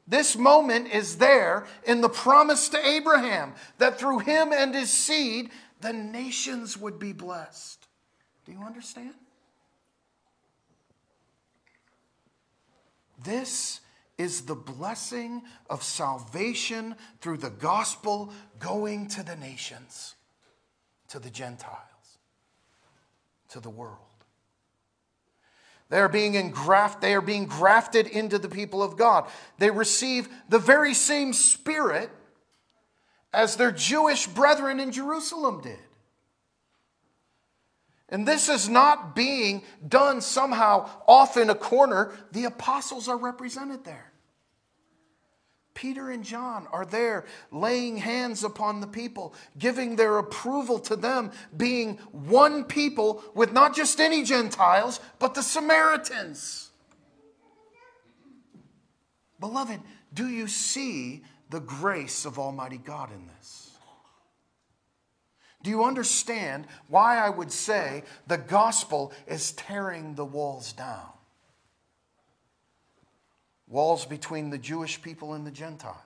this 0.08 0.36
moment 0.36 0.92
is 0.92 1.18
there 1.18 1.64
in 1.84 2.00
the 2.00 2.08
promise 2.08 2.70
to 2.70 2.84
Abraham 2.84 3.52
that 3.78 4.00
through 4.00 4.18
him 4.18 4.52
and 4.52 4.74
his 4.74 4.90
seed, 4.90 5.50
the 5.80 5.92
nations 5.92 6.76
would 6.76 6.98
be 6.98 7.12
blessed. 7.12 7.79
Do 8.46 8.52
you 8.52 8.60
understand? 8.60 9.14
This 13.22 13.80
is 14.18 14.42
the 14.42 14.54
blessing 14.54 15.42
of 15.68 15.82
salvation 15.82 16.94
through 17.20 17.38
the 17.38 17.50
gospel 17.50 18.32
going 18.58 19.08
to 19.08 19.22
the 19.22 19.36
nations, 19.36 20.14
to 21.08 21.18
the 21.18 21.30
Gentiles, 21.30 22.18
to 23.48 23.60
the 23.60 23.70
world. 23.70 23.96
They 25.90 25.98
are 25.98 26.08
being 26.08 26.34
engraft, 26.34 27.00
they 27.00 27.14
are 27.14 27.20
being 27.20 27.46
grafted 27.46 28.06
into 28.06 28.38
the 28.38 28.48
people 28.48 28.82
of 28.82 28.96
God. 28.96 29.28
They 29.58 29.70
receive 29.70 30.28
the 30.48 30.58
very 30.58 30.94
same 30.94 31.32
spirit 31.32 32.10
as 33.32 33.56
their 33.56 33.72
Jewish 33.72 34.26
brethren 34.26 34.80
in 34.80 34.92
Jerusalem 34.92 35.60
did. 35.62 35.78
And 38.10 38.26
this 38.26 38.48
is 38.48 38.68
not 38.68 39.14
being 39.14 39.62
done 39.86 40.20
somehow 40.20 40.90
off 41.06 41.36
in 41.36 41.48
a 41.48 41.54
corner. 41.54 42.12
The 42.32 42.44
apostles 42.44 43.08
are 43.08 43.16
represented 43.16 43.84
there. 43.84 44.10
Peter 45.74 46.10
and 46.10 46.24
John 46.24 46.66
are 46.72 46.84
there 46.84 47.24
laying 47.52 47.96
hands 47.96 48.44
upon 48.44 48.80
the 48.80 48.86
people, 48.86 49.34
giving 49.58 49.96
their 49.96 50.18
approval 50.18 50.78
to 50.80 50.96
them, 50.96 51.30
being 51.56 51.96
one 52.10 52.64
people 52.64 53.22
with 53.34 53.52
not 53.52 53.74
just 53.74 54.00
any 54.00 54.24
Gentiles, 54.24 55.00
but 55.18 55.34
the 55.34 55.42
Samaritans. 55.42 56.70
Beloved, 59.38 59.80
do 60.12 60.28
you 60.28 60.48
see 60.48 61.22
the 61.48 61.60
grace 61.60 62.26
of 62.26 62.38
Almighty 62.38 62.78
God 62.78 63.10
in 63.12 63.26
this? 63.26 63.69
Do 65.62 65.70
you 65.70 65.84
understand 65.84 66.66
why 66.88 67.18
I 67.18 67.28
would 67.28 67.52
say 67.52 68.04
the 68.26 68.38
gospel 68.38 69.12
is 69.26 69.52
tearing 69.52 70.14
the 70.14 70.24
walls 70.24 70.72
down? 70.72 71.10
walls 73.70 74.04
between 74.04 74.50
the 74.50 74.58
Jewish 74.58 75.00
people 75.00 75.32
and 75.32 75.46
the 75.46 75.50
Gentiles, 75.50 75.96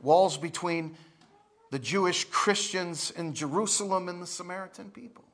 walls 0.00 0.36
between 0.36 0.94
the 1.70 1.78
Jewish 1.78 2.24
Christians 2.26 3.10
in 3.10 3.34
Jerusalem 3.34 4.08
and 4.08 4.22
the 4.22 4.26
Samaritan 4.26 4.90
people. 4.90 5.24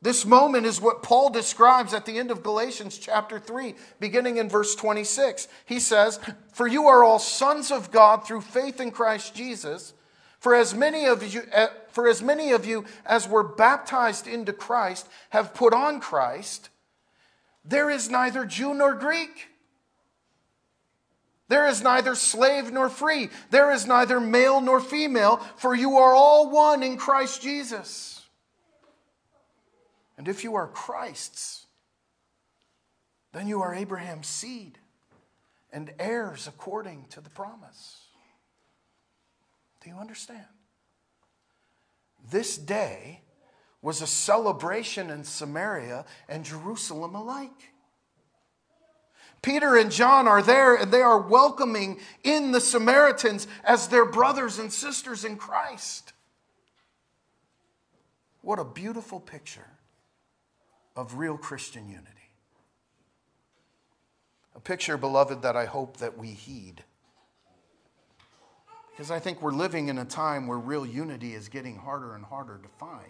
This 0.00 0.24
moment 0.24 0.64
is 0.64 0.80
what 0.80 1.02
Paul 1.02 1.30
describes 1.30 1.92
at 1.92 2.06
the 2.06 2.18
end 2.18 2.30
of 2.30 2.44
Galatians 2.44 2.98
chapter 2.98 3.40
3, 3.40 3.74
beginning 3.98 4.36
in 4.36 4.48
verse 4.48 4.76
26. 4.76 5.48
He 5.64 5.80
says, 5.80 6.20
For 6.52 6.68
you 6.68 6.86
are 6.86 7.02
all 7.02 7.18
sons 7.18 7.72
of 7.72 7.90
God 7.90 8.24
through 8.24 8.42
faith 8.42 8.80
in 8.80 8.92
Christ 8.92 9.34
Jesus. 9.34 9.94
For 10.38 10.54
as 10.54 10.74
many 10.74 11.06
of 11.06 11.22
you, 11.22 11.42
eh, 11.52 11.68
for 11.90 12.06
as, 12.08 12.22
many 12.22 12.52
of 12.52 12.64
you 12.64 12.84
as 13.04 13.28
were 13.28 13.42
baptized 13.42 14.26
into 14.26 14.52
Christ 14.52 15.08
have 15.30 15.54
put 15.54 15.74
on 15.74 16.00
Christ. 16.00 16.68
There 17.64 17.90
is 17.90 18.08
neither 18.08 18.44
Jew 18.44 18.72
nor 18.74 18.94
Greek. 18.94 19.48
There 21.48 21.66
is 21.66 21.82
neither 21.82 22.14
slave 22.14 22.70
nor 22.70 22.88
free. 22.88 23.30
There 23.50 23.72
is 23.72 23.86
neither 23.86 24.20
male 24.20 24.60
nor 24.60 24.80
female, 24.80 25.38
for 25.56 25.74
you 25.74 25.96
are 25.96 26.14
all 26.14 26.50
one 26.50 26.82
in 26.82 26.98
Christ 26.98 27.42
Jesus. 27.42 28.26
And 30.16 30.28
if 30.28 30.44
you 30.44 30.56
are 30.56 30.66
Christ's, 30.66 31.66
then 33.32 33.48
you 33.48 33.62
are 33.62 33.74
Abraham's 33.74 34.26
seed 34.26 34.78
and 35.72 35.92
heirs 35.98 36.46
according 36.46 37.06
to 37.10 37.20
the 37.20 37.30
promise. 37.30 38.07
You 39.88 39.96
understand? 39.96 40.44
This 42.30 42.58
day 42.58 43.22
was 43.80 44.02
a 44.02 44.06
celebration 44.06 45.08
in 45.08 45.24
Samaria 45.24 46.04
and 46.28 46.44
Jerusalem 46.44 47.14
alike. 47.14 47.72
Peter 49.40 49.76
and 49.76 49.90
John 49.90 50.28
are 50.28 50.42
there 50.42 50.74
and 50.74 50.92
they 50.92 51.00
are 51.00 51.18
welcoming 51.18 52.00
in 52.22 52.52
the 52.52 52.60
Samaritans 52.60 53.46
as 53.64 53.88
their 53.88 54.04
brothers 54.04 54.58
and 54.58 54.70
sisters 54.70 55.24
in 55.24 55.36
Christ. 55.36 56.12
What 58.42 58.58
a 58.58 58.64
beautiful 58.64 59.20
picture 59.20 59.70
of 60.96 61.16
real 61.16 61.38
Christian 61.38 61.88
unity. 61.88 62.10
A 64.54 64.60
picture, 64.60 64.98
beloved, 64.98 65.40
that 65.40 65.56
I 65.56 65.64
hope 65.64 65.96
that 65.96 66.18
we 66.18 66.28
heed. 66.32 66.84
Because 68.98 69.12
I 69.12 69.20
think 69.20 69.40
we're 69.40 69.52
living 69.52 69.90
in 69.90 69.98
a 69.98 70.04
time 70.04 70.48
where 70.48 70.58
real 70.58 70.84
unity 70.84 71.32
is 71.32 71.48
getting 71.48 71.76
harder 71.76 72.16
and 72.16 72.24
harder 72.24 72.58
to 72.60 72.68
find. 72.80 73.04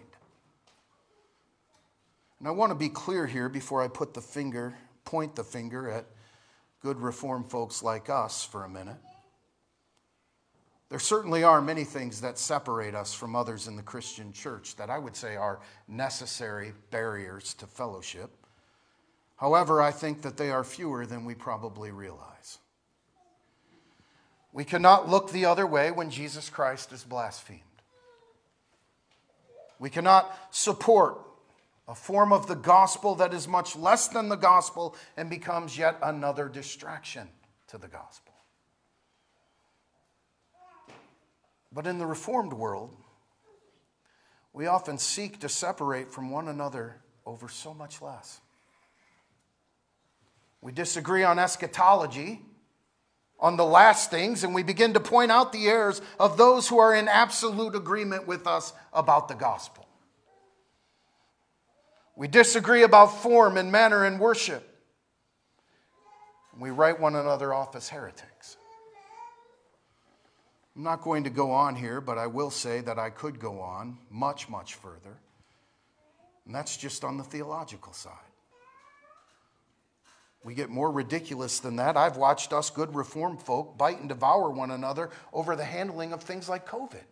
And 2.37 2.47
I 2.47 2.51
want 2.51 2.69
to 2.69 2.75
be 2.75 2.89
clear 2.89 3.25
here 3.25 3.49
before 3.49 3.81
I 3.81 3.87
put 3.87 4.13
the 4.13 4.21
finger, 4.21 4.75
point 5.03 5.35
the 5.35 5.43
finger 5.43 5.89
at 5.89 6.05
good 6.83 6.99
reform 6.99 7.43
folks 7.43 7.81
like 7.81 8.07
us 8.07 8.45
for 8.45 8.65
a 8.65 8.69
minute. 8.69 8.99
There 10.89 10.99
certainly 10.99 11.43
are 11.43 11.59
many 11.59 11.85
things 11.85 12.21
that 12.21 12.37
separate 12.37 12.93
us 12.93 13.15
from 13.15 13.35
others 13.35 13.67
in 13.67 13.75
the 13.75 13.81
Christian 13.81 14.31
church 14.31 14.75
that 14.75 14.91
I 14.91 14.99
would 14.99 15.15
say 15.15 15.37
are 15.37 15.59
necessary 15.87 16.73
barriers 16.91 17.55
to 17.55 17.65
fellowship. 17.65 18.29
However, 19.37 19.81
I 19.81 19.89
think 19.89 20.21
that 20.21 20.37
they 20.37 20.51
are 20.51 20.63
fewer 20.63 21.07
than 21.07 21.25
we 21.25 21.33
probably 21.33 21.89
realize. 21.89 22.59
We 24.59 24.65
cannot 24.65 25.07
look 25.07 25.31
the 25.31 25.45
other 25.45 25.65
way 25.65 25.89
when 25.89 26.09
Jesus 26.09 26.49
Christ 26.49 26.91
is 26.91 27.05
blasphemed. 27.05 27.61
We 29.79 29.89
cannot 29.89 30.37
support 30.51 31.17
a 31.87 31.95
form 31.95 32.33
of 32.33 32.47
the 32.47 32.57
gospel 32.57 33.15
that 33.15 33.33
is 33.33 33.47
much 33.47 33.77
less 33.77 34.09
than 34.09 34.27
the 34.27 34.35
gospel 34.35 34.97
and 35.15 35.29
becomes 35.29 35.77
yet 35.77 35.95
another 36.03 36.49
distraction 36.49 37.29
to 37.69 37.77
the 37.77 37.87
gospel. 37.87 38.33
But 41.71 41.87
in 41.87 41.97
the 41.97 42.05
Reformed 42.05 42.51
world, 42.51 42.93
we 44.51 44.67
often 44.67 44.97
seek 44.97 45.39
to 45.39 45.47
separate 45.47 46.11
from 46.11 46.31
one 46.31 46.49
another 46.49 46.97
over 47.25 47.47
so 47.47 47.73
much 47.73 48.01
less. 48.01 48.41
We 50.59 50.73
disagree 50.73 51.23
on 51.23 51.39
eschatology, 51.39 52.41
on 53.39 53.57
the 53.57 53.65
last 53.65 54.11
things, 54.11 54.43
and 54.43 54.53
we 54.53 54.63
begin 54.63 54.93
to 54.93 54.99
point 54.99 55.31
out 55.31 55.53
the 55.53 55.67
errors 55.67 56.01
of 56.19 56.37
those 56.37 56.67
who 56.67 56.77
are 56.79 56.93
in 56.93 57.07
absolute 57.07 57.75
agreement 57.75 58.27
with 58.27 58.45
us 58.45 58.73
about 58.93 59.27
the 59.27 59.35
gospel. 59.35 59.87
We 62.15 62.27
disagree 62.27 62.83
about 62.83 63.21
form 63.21 63.57
and 63.57 63.71
manner 63.71 64.05
in 64.05 64.19
worship. 64.19 64.65
We 66.59 66.71
write 66.71 66.99
one 66.99 67.15
another 67.15 67.53
off 67.53 67.77
as 67.77 67.87
heretics. 67.87 68.57
I'm 70.75 70.83
not 70.83 71.01
going 71.01 71.23
to 71.23 71.29
go 71.29 71.51
on 71.51 71.75
here, 71.75 72.01
but 72.01 72.17
I 72.17 72.27
will 72.27 72.51
say 72.51 72.81
that 72.81 72.99
I 72.99 73.09
could 73.09 73.39
go 73.39 73.61
on 73.61 73.97
much, 74.09 74.49
much 74.49 74.75
further. 74.75 75.17
And 76.45 76.53
that's 76.53 76.75
just 76.75 77.05
on 77.05 77.17
the 77.17 77.23
theological 77.23 77.93
side. 77.93 78.13
We 80.43 80.53
get 80.53 80.69
more 80.69 80.91
ridiculous 80.91 81.59
than 81.59 81.75
that. 81.77 81.97
I've 81.97 82.17
watched 82.17 82.53
us 82.53 82.69
good 82.69 82.95
reform 82.95 83.37
folk 83.37 83.77
bite 83.77 83.99
and 83.99 84.07
devour 84.07 84.49
one 84.49 84.71
another 84.71 85.09
over 85.33 85.55
the 85.55 85.65
handling 85.65 86.13
of 86.13 86.23
things 86.23 86.47
like 86.47 86.67
COVID. 86.67 87.03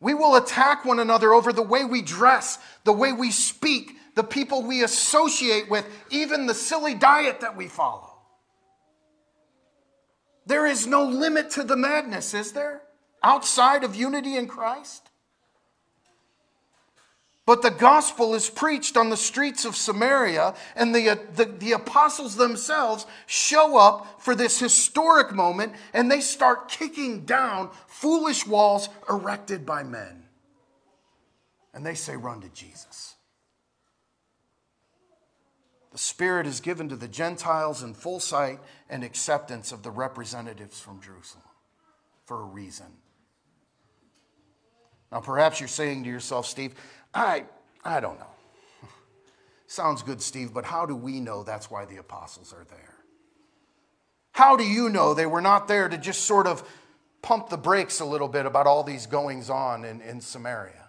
We 0.00 0.14
will 0.14 0.36
attack 0.36 0.84
one 0.84 0.98
another 0.98 1.32
over 1.32 1.52
the 1.52 1.62
way 1.62 1.84
we 1.84 2.02
dress, 2.02 2.58
the 2.82 2.92
way 2.92 3.12
we 3.12 3.30
speak, 3.30 3.92
the 4.14 4.24
people 4.24 4.62
we 4.62 4.82
associate 4.82 5.70
with, 5.70 5.86
even 6.10 6.46
the 6.46 6.54
silly 6.54 6.94
diet 6.94 7.40
that 7.40 7.56
we 7.56 7.68
follow. 7.68 8.10
There 10.46 10.66
is 10.66 10.86
no 10.86 11.04
limit 11.04 11.50
to 11.52 11.64
the 11.64 11.76
madness, 11.76 12.34
is 12.34 12.52
there? 12.52 12.82
Outside 13.22 13.82
of 13.82 13.96
unity 13.96 14.36
in 14.36 14.46
Christ? 14.46 15.08
But 17.46 17.60
the 17.60 17.70
gospel 17.70 18.34
is 18.34 18.48
preached 18.48 18.96
on 18.96 19.10
the 19.10 19.18
streets 19.18 19.66
of 19.66 19.76
Samaria, 19.76 20.54
and 20.74 20.94
the, 20.94 21.10
uh, 21.10 21.16
the, 21.34 21.44
the, 21.44 21.72
apostles 21.72 22.36
themselves 22.36 23.06
show 23.26 23.76
up 23.76 24.22
for 24.22 24.34
this 24.34 24.58
historic 24.58 25.32
moment, 25.32 25.74
and 25.92 26.10
they 26.10 26.20
start 26.20 26.70
kicking 26.70 27.26
down 27.26 27.70
foolish 27.86 28.46
walls 28.46 28.88
erected 29.10 29.66
by 29.66 29.82
men. 29.82 30.24
And 31.74 31.84
they 31.84 31.94
say, 31.94 32.16
Run 32.16 32.40
to 32.40 32.48
Jesus. 32.48 33.14
The 35.92 35.98
Spirit 35.98 36.46
is 36.46 36.60
given 36.60 36.88
to 36.88 36.96
the 36.96 37.08
Gentiles 37.08 37.82
in 37.82 37.94
full 37.94 38.20
sight 38.20 38.58
and 38.88 39.04
acceptance 39.04 39.70
of 39.70 39.82
the 39.82 39.90
representatives 39.90 40.80
from 40.80 41.00
Jerusalem 41.00 41.44
for 42.24 42.40
a 42.40 42.44
reason. 42.44 42.86
Now, 45.14 45.20
perhaps 45.20 45.60
you're 45.60 45.68
saying 45.68 46.02
to 46.04 46.10
yourself, 46.10 46.44
Steve, 46.44 46.74
I, 47.14 47.44
I 47.84 48.00
don't 48.00 48.18
know. 48.18 48.26
Sounds 49.68 50.02
good, 50.02 50.20
Steve, 50.20 50.52
but 50.52 50.64
how 50.64 50.86
do 50.86 50.96
we 50.96 51.20
know 51.20 51.44
that's 51.44 51.70
why 51.70 51.84
the 51.84 51.98
apostles 51.98 52.52
are 52.52 52.64
there? 52.68 52.96
How 54.32 54.56
do 54.56 54.64
you 54.64 54.88
know 54.88 55.14
they 55.14 55.26
were 55.26 55.40
not 55.40 55.68
there 55.68 55.88
to 55.88 55.96
just 55.96 56.24
sort 56.24 56.48
of 56.48 56.68
pump 57.22 57.48
the 57.48 57.56
brakes 57.56 58.00
a 58.00 58.04
little 58.04 58.26
bit 58.26 58.44
about 58.44 58.66
all 58.66 58.82
these 58.82 59.06
goings 59.06 59.50
on 59.50 59.84
in, 59.84 60.00
in 60.00 60.20
Samaria? 60.20 60.88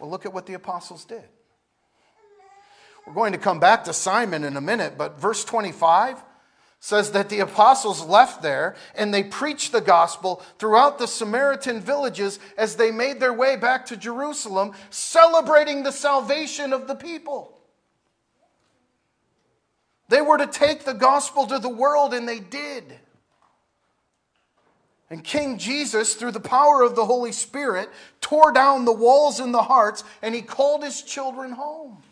Well, 0.00 0.10
look 0.10 0.26
at 0.26 0.34
what 0.34 0.46
the 0.46 0.54
apostles 0.54 1.04
did. 1.04 1.28
We're 3.06 3.14
going 3.14 3.34
to 3.34 3.38
come 3.38 3.60
back 3.60 3.84
to 3.84 3.92
Simon 3.92 4.42
in 4.42 4.56
a 4.56 4.60
minute, 4.60 4.98
but 4.98 5.20
verse 5.20 5.44
25 5.44 6.20
says 6.84 7.12
that 7.12 7.30
the 7.30 7.40
apostles 7.40 8.04
left 8.04 8.42
there 8.42 8.76
and 8.94 9.12
they 9.12 9.24
preached 9.24 9.72
the 9.72 9.80
gospel 9.80 10.42
throughout 10.58 10.98
the 10.98 11.06
Samaritan 11.06 11.80
villages 11.80 12.38
as 12.58 12.76
they 12.76 12.90
made 12.90 13.20
their 13.20 13.32
way 13.32 13.56
back 13.56 13.86
to 13.86 13.96
Jerusalem, 13.96 14.72
celebrating 14.90 15.82
the 15.82 15.90
salvation 15.90 16.74
of 16.74 16.86
the 16.86 16.94
people. 16.94 17.56
They 20.10 20.20
were 20.20 20.36
to 20.36 20.46
take 20.46 20.84
the 20.84 20.92
gospel 20.92 21.46
to 21.46 21.58
the 21.58 21.70
world, 21.70 22.12
and 22.12 22.28
they 22.28 22.38
did. 22.38 22.94
And 25.08 25.24
King 25.24 25.56
Jesus, 25.56 26.12
through 26.16 26.32
the 26.32 26.38
power 26.38 26.82
of 26.82 26.96
the 26.96 27.06
Holy 27.06 27.32
Spirit, 27.32 27.88
tore 28.20 28.52
down 28.52 28.84
the 28.84 28.92
walls 28.92 29.40
in 29.40 29.52
the 29.52 29.62
hearts 29.62 30.04
and 30.20 30.34
he 30.34 30.42
called 30.42 30.84
his 30.84 31.00
children 31.00 31.52
home. 31.52 32.02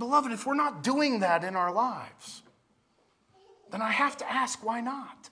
Beloved, 0.00 0.32
if 0.32 0.46
we're 0.46 0.54
not 0.54 0.82
doing 0.82 1.20
that 1.20 1.44
in 1.44 1.54
our 1.54 1.70
lives, 1.70 2.42
then 3.70 3.82
I 3.82 3.90
have 3.90 4.16
to 4.16 4.32
ask 4.32 4.64
why 4.64 4.80
not? 4.80 5.28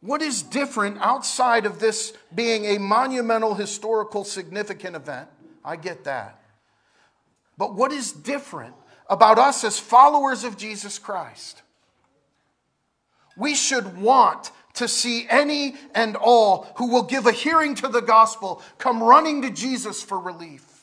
What 0.00 0.20
is 0.20 0.42
different 0.42 0.98
outside 1.00 1.64
of 1.64 1.78
this 1.78 2.12
being 2.34 2.66
a 2.66 2.78
monumental, 2.78 3.54
historical, 3.54 4.24
significant 4.24 4.96
event? 4.96 5.30
I 5.64 5.76
get 5.76 6.04
that. 6.04 6.38
But 7.56 7.74
what 7.74 7.90
is 7.90 8.12
different 8.12 8.74
about 9.08 9.38
us 9.38 9.64
as 9.64 9.78
followers 9.78 10.44
of 10.44 10.58
Jesus 10.58 10.98
Christ? 10.98 11.62
We 13.34 13.54
should 13.54 13.96
want 13.96 14.50
to 14.74 14.88
see 14.88 15.26
any 15.30 15.74
and 15.94 16.16
all 16.16 16.70
who 16.76 16.90
will 16.90 17.04
give 17.04 17.26
a 17.26 17.32
hearing 17.32 17.74
to 17.76 17.88
the 17.88 18.02
gospel 18.02 18.62
come 18.76 19.02
running 19.02 19.40
to 19.40 19.50
Jesus 19.50 20.02
for 20.02 20.18
relief. 20.18 20.79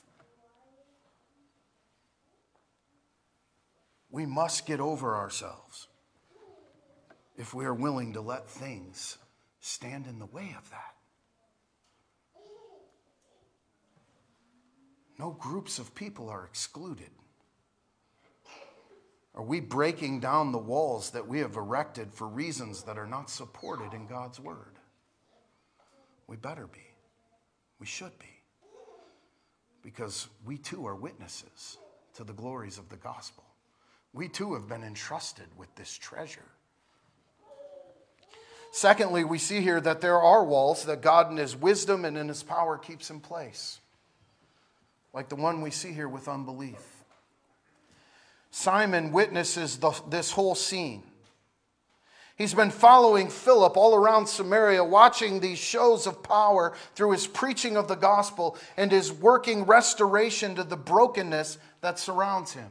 We 4.17 4.25
must 4.25 4.65
get 4.65 4.79
over 4.79 5.15
ourselves 5.15 5.87
if 7.37 7.53
we 7.53 7.65
are 7.65 7.73
willing 7.75 8.13
to 8.13 8.19
let 8.19 8.49
things 8.49 9.19
stand 9.59 10.07
in 10.07 10.17
the 10.17 10.25
way 10.25 10.55
of 10.57 10.67
that. 10.71 10.95
No 15.19 15.37
groups 15.39 15.77
of 15.77 15.93
people 15.93 16.29
are 16.29 16.45
excluded. 16.45 17.11
Are 19.35 19.43
we 19.43 19.59
breaking 19.59 20.19
down 20.19 20.51
the 20.51 20.57
walls 20.57 21.11
that 21.11 21.27
we 21.27 21.37
have 21.37 21.55
erected 21.55 22.11
for 22.11 22.27
reasons 22.27 22.81
that 22.85 22.97
are 22.97 23.05
not 23.05 23.29
supported 23.29 23.93
in 23.93 24.07
God's 24.07 24.39
word? 24.39 24.79
We 26.25 26.37
better 26.37 26.65
be. 26.65 26.87
We 27.79 27.85
should 27.85 28.17
be. 28.17 28.25
Because 29.83 30.27
we 30.43 30.57
too 30.57 30.87
are 30.87 30.95
witnesses 30.95 31.77
to 32.15 32.23
the 32.23 32.33
glories 32.33 32.79
of 32.79 32.89
the 32.89 32.97
gospel. 32.97 33.43
We 34.13 34.27
too 34.27 34.53
have 34.53 34.67
been 34.67 34.83
entrusted 34.83 35.47
with 35.57 35.73
this 35.75 35.95
treasure. 35.95 36.45
Secondly, 38.71 39.23
we 39.23 39.37
see 39.37 39.61
here 39.61 39.81
that 39.81 40.01
there 40.01 40.21
are 40.21 40.43
walls 40.43 40.85
that 40.85 41.01
God, 41.01 41.31
in 41.31 41.37
His 41.37 41.55
wisdom 41.55 42.05
and 42.05 42.17
in 42.17 42.27
His 42.27 42.43
power, 42.43 42.77
keeps 42.77 43.09
in 43.09 43.19
place, 43.19 43.79
like 45.13 45.29
the 45.29 45.35
one 45.35 45.61
we 45.61 45.71
see 45.71 45.93
here 45.93 46.09
with 46.09 46.27
unbelief. 46.27 47.03
Simon 48.51 49.11
witnesses 49.11 49.77
the, 49.77 49.91
this 50.09 50.31
whole 50.31 50.55
scene. 50.55 51.03
He's 52.37 52.53
been 52.53 52.69
following 52.69 53.29
Philip 53.29 53.75
all 53.75 53.95
around 53.95 54.27
Samaria, 54.27 54.83
watching 54.83 55.39
these 55.39 55.57
shows 55.57 56.05
of 56.05 56.21
power 56.21 56.75
through 56.93 57.11
his 57.13 57.25
preaching 57.25 57.77
of 57.77 57.87
the 57.87 57.95
gospel 57.95 58.57
and 58.77 58.91
his 58.91 59.11
working 59.11 59.63
restoration 59.63 60.53
to 60.53 60.63
the 60.63 60.77
brokenness 60.77 61.57
that 61.81 61.97
surrounds 61.97 62.53
him. 62.53 62.69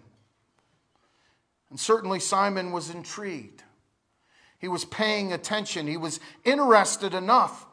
And 1.71 1.81
certainly 1.81 2.21
Simon 2.21 2.73
was 2.73 2.91
intrigued. 2.91 3.63
He 4.59 4.69
was 4.69 4.85
paying 4.85 5.33
attention. 5.33 5.87
He 5.87 5.97
was 5.97 6.21
interested 6.45 7.15
enough 7.15 7.67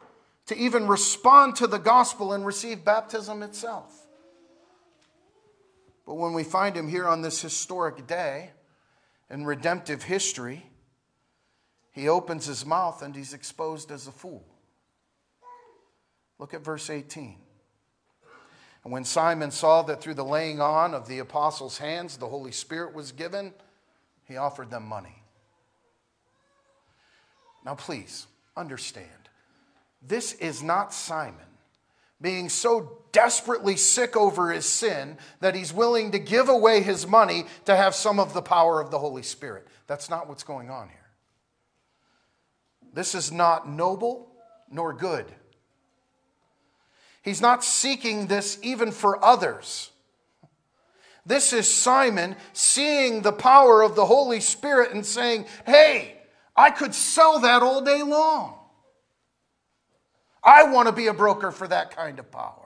to 0.47 0.57
even 0.57 0.87
respond 0.87 1.55
to 1.57 1.67
the 1.67 1.77
gospel 1.77 2.33
and 2.33 2.45
receive 2.45 2.83
baptism 2.83 3.43
itself. 3.43 4.07
But 6.05 6.15
when 6.15 6.33
we 6.33 6.43
find 6.43 6.75
him 6.75 6.89
here 6.89 7.07
on 7.07 7.21
this 7.21 7.41
historic 7.41 8.07
day 8.07 8.51
in 9.29 9.45
redemptive 9.45 10.03
history, 10.03 10.65
he 11.91 12.09
opens 12.09 12.45
his 12.45 12.65
mouth 12.65 13.01
and 13.01 13.15
he's 13.15 13.33
exposed 13.33 13.91
as 13.91 14.07
a 14.07 14.11
fool. 14.11 14.43
Look 16.39 16.53
at 16.53 16.63
verse 16.63 16.89
18. 16.89 17.37
And 18.83 18.91
when 18.91 19.05
Simon 19.05 19.51
saw 19.51 19.81
that 19.83 20.01
through 20.01 20.15
the 20.15 20.25
laying 20.25 20.59
on 20.59 20.93
of 20.93 21.07
the 21.07 21.19
apostles' 21.19 21.77
hands 21.77 22.17
the 22.17 22.27
Holy 22.27 22.51
Spirit 22.51 22.93
was 22.93 23.13
given, 23.13 23.53
he 24.27 24.37
offered 24.37 24.69
them 24.69 24.85
money. 24.87 25.23
Now, 27.65 27.75
please 27.75 28.27
understand, 28.57 29.09
this 30.01 30.33
is 30.33 30.61
not 30.61 30.93
Simon 30.93 31.45
being 32.23 32.47
so 32.47 32.99
desperately 33.11 33.75
sick 33.75 34.15
over 34.15 34.49
his 34.49 34.65
sin 34.65 35.17
that 35.41 35.55
he's 35.55 35.73
willing 35.73 36.11
to 36.11 36.19
give 36.19 36.47
away 36.47 36.81
his 36.81 37.05
money 37.05 37.43
to 37.65 37.75
have 37.75 37.93
some 37.93 38.17
of 38.17 38.33
the 38.33 38.41
power 38.41 38.79
of 38.79 38.91
the 38.91 38.97
Holy 38.97 39.21
Spirit. 39.21 39.67
That's 39.87 40.09
not 40.09 40.27
what's 40.29 40.43
going 40.43 40.69
on 40.69 40.87
here. 40.87 40.97
This 42.93 43.13
is 43.13 43.31
not 43.31 43.69
noble 43.69 44.31
nor 44.71 44.93
good. 44.93 45.25
He's 47.21 47.41
not 47.41 47.63
seeking 47.63 48.27
this 48.27 48.57
even 48.61 48.91
for 48.91 49.23
others. 49.23 49.91
This 51.25 51.53
is 51.53 51.71
Simon 51.71 52.35
seeing 52.51 53.21
the 53.21 53.31
power 53.31 53.81
of 53.81 53.95
the 53.95 54.05
Holy 54.05 54.39
Spirit 54.39 54.91
and 54.91 55.05
saying, 55.05 55.45
Hey, 55.65 56.17
I 56.55 56.69
could 56.69 56.93
sell 56.93 57.39
that 57.39 57.63
all 57.63 57.81
day 57.81 58.03
long. 58.03 58.55
I 60.43 60.63
want 60.63 60.87
to 60.87 60.91
be 60.91 61.07
a 61.07 61.13
broker 61.13 61.51
for 61.51 61.67
that 61.67 61.95
kind 61.95 62.19
of 62.19 62.29
power. 62.29 62.63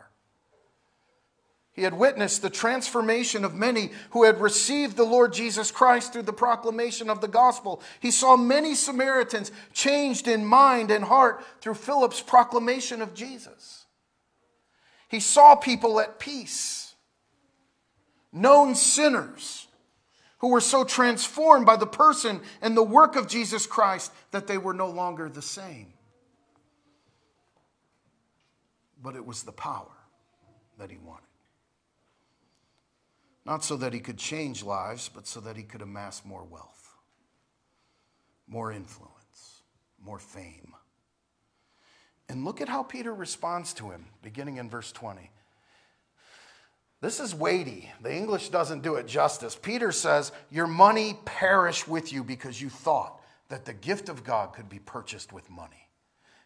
He 1.78 1.84
had 1.84 1.93
witnessed 1.93 2.41
the 2.41 2.50
transformation 2.50 3.46
of 3.46 3.54
many 3.54 3.91
who 4.10 4.24
had 4.24 4.41
received 4.41 4.98
the 4.98 5.04
Lord 5.04 5.32
Jesus 5.32 5.70
Christ 5.70 6.12
through 6.12 6.24
the 6.24 6.34
proclamation 6.34 7.08
of 7.08 7.22
the 7.22 7.28
gospel. 7.28 7.84
He 8.00 8.10
saw 8.10 8.36
many 8.36 8.74
Samaritans 8.74 9.52
changed 9.74 10.28
in 10.28 10.43
mind 10.43 10.89
and 10.89 11.06
heart 11.06 11.46
through 11.62 11.76
Philip's 11.76 12.20
proclamation 12.20 13.00
of 13.00 13.13
Jesus. 13.13 13.86
He 15.08 15.20
saw 15.20 15.56
people 15.56 16.00
at 16.00 16.17
peace, 16.17 16.87
known 18.41 18.76
sinners 18.76 19.67
who 20.39 20.50
were 20.50 20.62
so 20.62 20.84
transformed 20.84 21.65
by 21.65 21.76
the 21.76 21.88
person 21.88 22.41
and 22.62 22.78
the 22.78 22.84
work 22.84 23.15
of 23.15 23.28
Jesus 23.28 23.65
Christ 23.65 24.12
that 24.32 24.47
they 24.47 24.58
were 24.58 24.73
no 24.73 24.89
longer 24.89 25.30
the 25.30 25.41
same. 25.41 25.93
But 29.02 29.15
it 29.15 29.26
was 29.26 29.43
the 29.43 29.52
power 29.52 29.91
that 30.78 30.91
he 30.91 30.97
wanted. 30.97 31.23
Not 33.45 33.63
so 33.63 33.78
that 33.78 33.93
he 33.93 34.00
could 34.00 34.17
change 34.17 34.63
lives, 34.63 35.10
but 35.13 35.26
so 35.26 35.39
that 35.39 35.56
he 35.56 35.63
could 35.63 35.82
amass 35.82 36.26
more 36.26 36.43
wealth, 36.43 36.95
more 38.47 38.71
influence, 38.71 39.63
more 40.04 40.19
fame. 40.19 40.73
And 42.30 42.43
look 42.43 42.60
at 42.60 42.67
how 42.67 42.84
Peter 42.84 43.13
responds 43.13 43.73
to 43.76 43.89
him, 43.89 44.08
beginning 44.21 44.58
in 44.58 44.69
verse 44.69 44.91
20. 44.91 45.32
This 46.99 47.19
is 47.19 47.36
weighty. 47.36 47.91
The 48.01 48.13
English 48.13 48.49
doesn't 48.49 48.81
do 48.81 48.95
it 48.95 49.07
justice. 49.07 49.55
Peter 49.55 49.91
says, 49.91 50.31
Your 50.49 50.67
money 50.67 51.19
perish 51.25 51.88
with 51.88 52.12
you 52.12 52.23
because 52.23 52.62
you 52.62 52.69
thought 52.69 53.21
that 53.49 53.65
the 53.65 53.73
gift 53.73 54.10
of 54.10 54.23
God 54.23 54.53
could 54.53 54.67
be 54.67 54.79
purchased 54.79 55.31
with 55.31 55.49
money. 55.49 55.88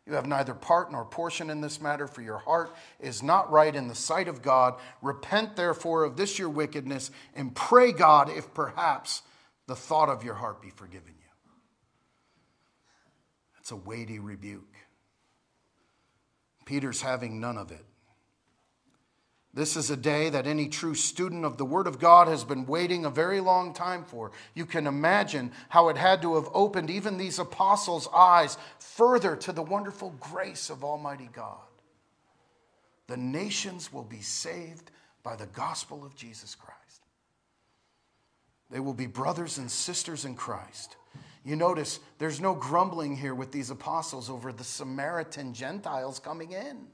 You 0.05 0.13
have 0.13 0.27
neither 0.27 0.53
part 0.53 0.91
nor 0.91 1.05
portion 1.05 1.49
in 1.49 1.61
this 1.61 1.79
matter, 1.79 2.07
for 2.07 2.21
your 2.21 2.39
heart 2.39 2.75
is 2.99 3.23
not 3.23 3.51
right 3.51 3.73
in 3.73 3.87
the 3.87 3.95
sight 3.95 4.27
of 4.27 4.41
God. 4.41 4.75
Repent 5.01 5.55
therefore 5.55 6.03
of 6.03 6.17
this 6.17 6.37
your 6.37 6.49
wickedness, 6.49 7.11
and 7.35 7.55
pray 7.55 7.91
God 7.91 8.29
if 8.29 8.53
perhaps 8.53 9.21
the 9.67 9.75
thought 9.75 10.09
of 10.09 10.23
your 10.23 10.33
heart 10.33 10.61
be 10.61 10.71
forgiven 10.71 11.13
you. 11.17 11.51
It's 13.59 13.71
a 13.71 13.75
weighty 13.75 14.19
rebuke. 14.19 14.75
Peter's 16.65 17.01
having 17.01 17.39
none 17.39 17.57
of 17.57 17.71
it. 17.71 17.85
This 19.53 19.75
is 19.75 19.91
a 19.91 19.97
day 19.97 20.29
that 20.29 20.47
any 20.47 20.69
true 20.69 20.95
student 20.95 21.43
of 21.43 21.57
the 21.57 21.65
Word 21.65 21.85
of 21.85 21.99
God 21.99 22.29
has 22.29 22.45
been 22.45 22.65
waiting 22.65 23.03
a 23.03 23.09
very 23.09 23.41
long 23.41 23.73
time 23.73 24.05
for. 24.05 24.31
You 24.53 24.65
can 24.65 24.87
imagine 24.87 25.51
how 25.67 25.89
it 25.89 25.97
had 25.97 26.21
to 26.21 26.35
have 26.35 26.47
opened 26.53 26.89
even 26.89 27.17
these 27.17 27.37
apostles' 27.37 28.07
eyes 28.15 28.57
further 28.79 29.35
to 29.35 29.51
the 29.51 29.61
wonderful 29.61 30.15
grace 30.21 30.69
of 30.69 30.85
Almighty 30.85 31.29
God. 31.33 31.57
The 33.07 33.17
nations 33.17 33.91
will 33.91 34.05
be 34.05 34.21
saved 34.21 34.89
by 35.21 35.35
the 35.35 35.47
gospel 35.47 36.05
of 36.05 36.15
Jesus 36.15 36.55
Christ. 36.55 36.77
They 38.69 38.79
will 38.79 38.93
be 38.93 39.05
brothers 39.07 39.57
and 39.57 39.69
sisters 39.69 40.23
in 40.23 40.35
Christ. 40.35 40.95
You 41.43 41.57
notice 41.57 41.99
there's 42.19 42.39
no 42.39 42.53
grumbling 42.53 43.17
here 43.17 43.35
with 43.35 43.51
these 43.51 43.69
apostles 43.69 44.29
over 44.29 44.53
the 44.53 44.63
Samaritan 44.63 45.53
Gentiles 45.53 46.19
coming 46.19 46.53
in. 46.53 46.87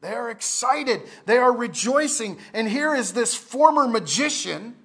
They 0.00 0.12
are 0.12 0.30
excited, 0.30 1.02
they 1.26 1.38
are 1.38 1.52
rejoicing. 1.52 2.38
And 2.52 2.68
here 2.68 2.94
is 2.94 3.12
this 3.12 3.34
former 3.34 3.88
magician 3.88 4.76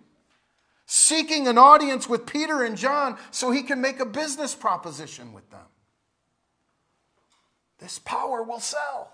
seeking 0.86 1.48
an 1.48 1.58
audience 1.58 2.10
with 2.10 2.26
Peter 2.26 2.64
and 2.64 2.78
John 2.78 3.18
so 3.32 3.52
he 3.52 3.64
can 3.64 3.80
make 3.80 4.00
a 4.00 4.06
business 4.06 4.56
proposition 4.56 5.34
with 5.34 5.50
them. 5.52 5.66
This 7.80 8.00
power 8.00 8.44
will 8.44 8.60
sell. 8.60 9.12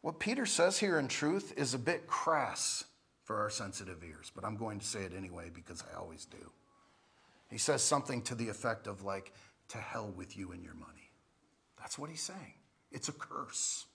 What 0.00 0.18
Peter 0.18 0.46
says 0.46 0.78
here 0.78 0.98
in 0.98 1.08
truth 1.08 1.52
is 1.56 1.74
a 1.74 1.78
bit 1.78 2.06
crass 2.06 2.84
for 3.24 3.40
our 3.40 3.50
sensitive 3.50 4.02
ears, 4.02 4.32
but 4.34 4.44
I'm 4.44 4.56
going 4.56 4.78
to 4.78 4.86
say 4.86 5.02
it 5.02 5.12
anyway 5.16 5.50
because 5.52 5.82
I 5.92 5.98
always 5.98 6.24
do. 6.24 6.50
He 7.50 7.58
says 7.58 7.82
something 7.82 8.22
to 8.22 8.34
the 8.34 8.48
effect 8.48 8.86
of, 8.86 9.04
like, 9.04 9.32
to 9.68 9.78
hell 9.78 10.12
with 10.16 10.36
you 10.36 10.52
and 10.52 10.62
your 10.62 10.74
money. 10.74 11.10
That's 11.78 11.98
what 11.98 12.10
he's 12.10 12.22
saying. 12.22 12.54
It's 12.92 13.08
a 13.08 13.12
curse. 13.12 13.86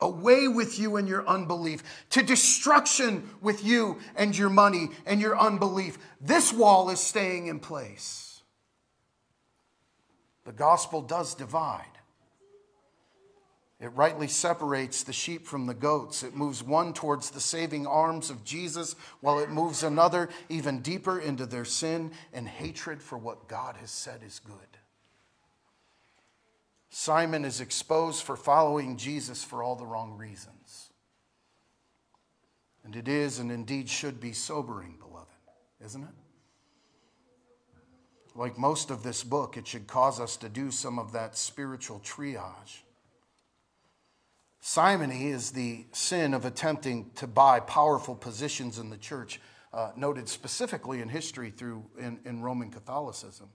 Away 0.00 0.46
with 0.46 0.78
you 0.78 0.96
and 0.96 1.08
your 1.08 1.26
unbelief, 1.26 1.82
to 2.10 2.22
destruction 2.22 3.28
with 3.40 3.64
you 3.64 3.98
and 4.14 4.36
your 4.36 4.50
money 4.50 4.90
and 5.06 5.20
your 5.20 5.36
unbelief. 5.36 5.98
This 6.20 6.52
wall 6.52 6.90
is 6.90 7.00
staying 7.00 7.48
in 7.48 7.58
place. 7.58 8.42
The 10.44 10.52
gospel 10.52 11.02
does 11.02 11.34
divide. 11.34 11.84
It 13.80 13.92
rightly 13.94 14.26
separates 14.26 15.04
the 15.04 15.12
sheep 15.12 15.46
from 15.46 15.66
the 15.66 15.74
goats. 15.74 16.24
It 16.24 16.34
moves 16.34 16.64
one 16.64 16.92
towards 16.92 17.30
the 17.30 17.40
saving 17.40 17.86
arms 17.86 18.28
of 18.28 18.44
Jesus, 18.44 18.96
while 19.20 19.38
it 19.38 19.50
moves 19.50 19.82
another 19.84 20.28
even 20.48 20.80
deeper 20.80 21.20
into 21.20 21.46
their 21.46 21.64
sin 21.64 22.10
and 22.32 22.48
hatred 22.48 23.00
for 23.00 23.18
what 23.18 23.46
God 23.46 23.76
has 23.76 23.90
said 23.90 24.22
is 24.26 24.40
good. 24.40 24.67
Simon 26.90 27.44
is 27.44 27.60
exposed 27.60 28.22
for 28.22 28.36
following 28.36 28.96
Jesus 28.96 29.44
for 29.44 29.62
all 29.62 29.76
the 29.76 29.86
wrong 29.86 30.16
reasons. 30.16 30.90
And 32.84 32.96
it 32.96 33.08
is 33.08 33.38
and 33.38 33.52
indeed 33.52 33.88
should 33.88 34.20
be 34.20 34.32
sobering, 34.32 34.96
beloved, 34.98 35.28
isn't 35.84 36.02
it? 36.02 36.14
Like 38.34 38.56
most 38.56 38.90
of 38.90 39.02
this 39.02 39.22
book, 39.24 39.56
it 39.56 39.66
should 39.66 39.86
cause 39.86 40.20
us 40.20 40.36
to 40.38 40.48
do 40.48 40.70
some 40.70 40.98
of 40.98 41.12
that 41.12 41.36
spiritual 41.36 42.00
triage. 42.00 42.82
Simony 44.60 45.28
is 45.28 45.50
the 45.50 45.84
sin 45.92 46.34
of 46.34 46.44
attempting 46.44 47.10
to 47.16 47.26
buy 47.26 47.60
powerful 47.60 48.14
positions 48.14 48.78
in 48.78 48.90
the 48.90 48.96
church, 48.96 49.40
uh, 49.72 49.90
noted 49.96 50.28
specifically 50.28 51.00
in 51.00 51.08
history 51.08 51.50
through 51.50 51.84
in, 51.98 52.18
in 52.24 52.42
Roman 52.42 52.70
Catholicism. 52.70 53.48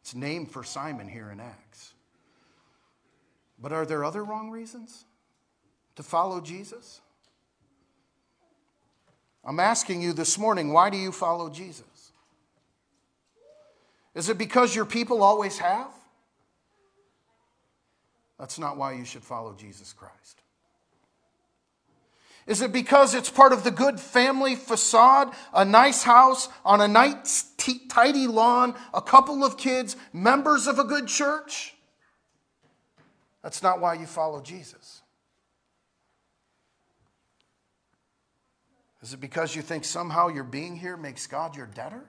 It's 0.00 0.14
named 0.14 0.50
for 0.50 0.64
Simon 0.64 1.08
here 1.08 1.30
in 1.30 1.40
Acts. 1.40 1.94
But 3.60 3.72
are 3.72 3.84
there 3.84 4.04
other 4.04 4.24
wrong 4.24 4.50
reasons 4.50 5.04
to 5.96 6.02
follow 6.02 6.40
Jesus? 6.40 7.00
I'm 9.44 9.60
asking 9.60 10.02
you 10.02 10.12
this 10.12 10.38
morning, 10.38 10.72
why 10.72 10.90
do 10.90 10.96
you 10.96 11.10
follow 11.10 11.48
Jesus? 11.48 12.12
Is 14.14 14.28
it 14.28 14.38
because 14.38 14.74
your 14.74 14.84
people 14.84 15.22
always 15.22 15.58
have? 15.58 15.90
That's 18.38 18.58
not 18.58 18.76
why 18.76 18.92
you 18.92 19.04
should 19.04 19.24
follow 19.24 19.54
Jesus 19.54 19.92
Christ. 19.92 20.42
Is 22.46 22.62
it 22.62 22.72
because 22.72 23.14
it's 23.14 23.28
part 23.28 23.52
of 23.52 23.62
the 23.62 23.70
good 23.70 24.00
family 24.00 24.54
facade, 24.54 25.34
a 25.52 25.64
nice 25.64 26.02
house 26.02 26.48
on 26.64 26.80
a 26.80 26.88
nice, 26.88 27.44
tidy 27.90 28.26
lawn, 28.26 28.74
a 28.94 29.02
couple 29.02 29.44
of 29.44 29.58
kids, 29.58 29.96
members 30.12 30.66
of 30.66 30.78
a 30.78 30.84
good 30.84 31.08
church? 31.08 31.74
That's 33.42 33.62
not 33.62 33.80
why 33.80 33.94
you 33.94 34.06
follow 34.06 34.40
Jesus. 34.40 35.02
Is 39.02 39.12
it 39.12 39.20
because 39.20 39.54
you 39.54 39.62
think 39.62 39.84
somehow 39.84 40.28
your 40.28 40.44
being 40.44 40.76
here 40.76 40.96
makes 40.96 41.26
God 41.26 41.56
your 41.56 41.66
debtor? 41.66 42.04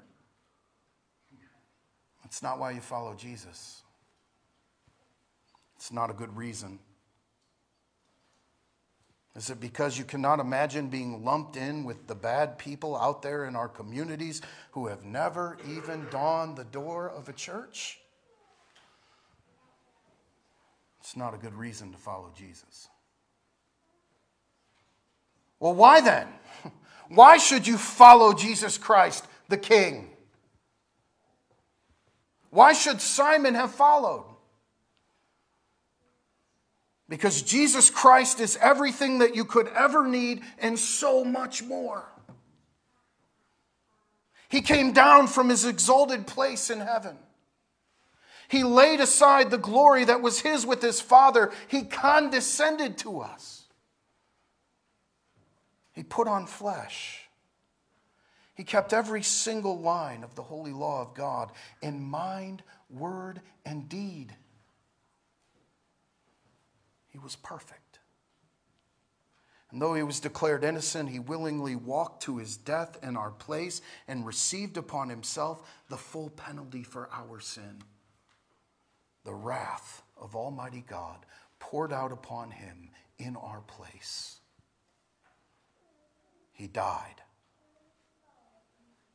That's 2.23 2.41
not 2.41 2.59
why 2.59 2.71
you 2.71 2.81
follow 2.81 3.13
Jesus. 3.13 3.81
It's 5.75 5.91
not 5.91 6.09
a 6.09 6.13
good 6.13 6.35
reason. 6.35 6.79
Is 9.35 9.49
it 9.49 9.59
because 9.59 9.97
you 9.97 10.03
cannot 10.03 10.39
imagine 10.39 10.89
being 10.89 11.23
lumped 11.23 11.55
in 11.55 11.85
with 11.85 12.07
the 12.07 12.15
bad 12.15 12.57
people 12.57 12.97
out 12.97 13.21
there 13.21 13.45
in 13.45 13.55
our 13.55 13.69
communities 13.69 14.41
who 14.71 14.87
have 14.87 15.05
never 15.05 15.57
even 15.67 16.07
dawned 16.09 16.57
the 16.57 16.65
door 16.65 17.09
of 17.09 17.29
a 17.29 17.33
church? 17.33 17.99
It's 21.09 21.17
not 21.17 21.33
a 21.33 21.37
good 21.37 21.55
reason 21.55 21.91
to 21.91 21.97
follow 21.97 22.29
Jesus. 22.37 22.87
Well, 25.59 25.73
why 25.73 26.01
then? 26.01 26.27
Why 27.09 27.37
should 27.37 27.65
you 27.65 27.79
follow 27.79 28.31
Jesus 28.31 28.77
Christ, 28.77 29.25
the 29.47 29.57
King? 29.57 30.11
Why 32.51 32.73
should 32.73 33.01
Simon 33.01 33.55
have 33.55 33.71
followed? 33.71 34.25
Because 37.09 37.41
Jesus 37.41 37.89
Christ 37.89 38.39
is 38.39 38.55
everything 38.61 39.17
that 39.17 39.35
you 39.35 39.45
could 39.45 39.67
ever 39.69 40.07
need 40.07 40.43
and 40.59 40.77
so 40.77 41.25
much 41.25 41.63
more. 41.63 42.05
He 44.47 44.61
came 44.61 44.91
down 44.91 45.25
from 45.25 45.49
his 45.49 45.65
exalted 45.65 46.27
place 46.27 46.69
in 46.69 46.79
heaven. 46.79 47.17
He 48.49 48.63
laid 48.63 48.99
aside 48.99 49.51
the 49.51 49.59
glory 49.59 50.05
that 50.05 50.23
was 50.23 50.39
his 50.39 50.65
with 50.65 50.81
his 50.81 50.99
Father. 50.99 51.51
He 51.67 51.83
condescended 51.83 52.97
to 52.99 53.21
us. 53.21 53.67
He 55.93 56.01
put 56.01 56.27
on 56.27 56.47
flesh. 56.47 57.29
He 58.55 58.63
kept 58.63 58.91
every 58.91 59.21
single 59.21 59.79
line 59.79 60.23
of 60.23 60.33
the 60.33 60.41
holy 60.41 60.73
law 60.73 61.01
of 61.01 61.13
God 61.13 61.51
in 61.83 62.01
mind, 62.01 62.63
word, 62.89 63.39
and 63.65 63.87
deed. 63.87 64.33
He 67.09 67.19
was 67.19 67.35
perfect. 67.35 67.99
And 69.69 69.79
though 69.79 69.93
he 69.93 70.01
was 70.01 70.19
declared 70.19 70.63
innocent, 70.63 71.09
he 71.09 71.19
willingly 71.19 71.75
walked 71.75 72.23
to 72.23 72.37
his 72.37 72.57
death 72.57 72.97
in 73.03 73.15
our 73.15 73.29
place 73.29 73.83
and 74.07 74.25
received 74.25 74.75
upon 74.75 75.09
himself 75.09 75.61
the 75.87 75.97
full 75.97 76.31
penalty 76.31 76.81
for 76.81 77.07
our 77.13 77.39
sin. 77.39 77.83
The 79.25 79.33
wrath 79.33 80.01
of 80.19 80.35
Almighty 80.35 80.83
God 80.87 81.25
poured 81.59 81.91
out 81.91 82.11
upon 82.11 82.51
him 82.51 82.89
in 83.17 83.35
our 83.35 83.61
place. 83.61 84.39
He 86.53 86.67
died. 86.67 87.15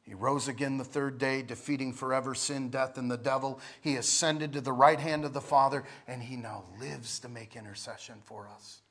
He 0.03 0.13
rose 0.13 0.49
again 0.49 0.77
the 0.77 0.85
third 0.85 1.19
day, 1.19 1.41
defeating 1.41 1.95
forever 1.95 2.35
sin, 2.35 2.69
death, 2.69 2.99
and 2.99 3.11
the 3.11 3.17
devil. 3.17 3.59
He 3.81 3.97
ascended 3.97 4.53
to 4.53 4.61
the 4.61 4.73
right 4.73 5.01
hand 5.01 5.25
of 5.25 5.33
the 5.33 5.41
Father, 5.41 5.85
and 6.07 6.23
he 6.23 6.37
now 6.37 6.65
lives 6.79 7.19
to 7.21 7.29
make 7.29 7.57
intercession 7.57 8.17
for 8.25 8.47
us, 8.55 8.83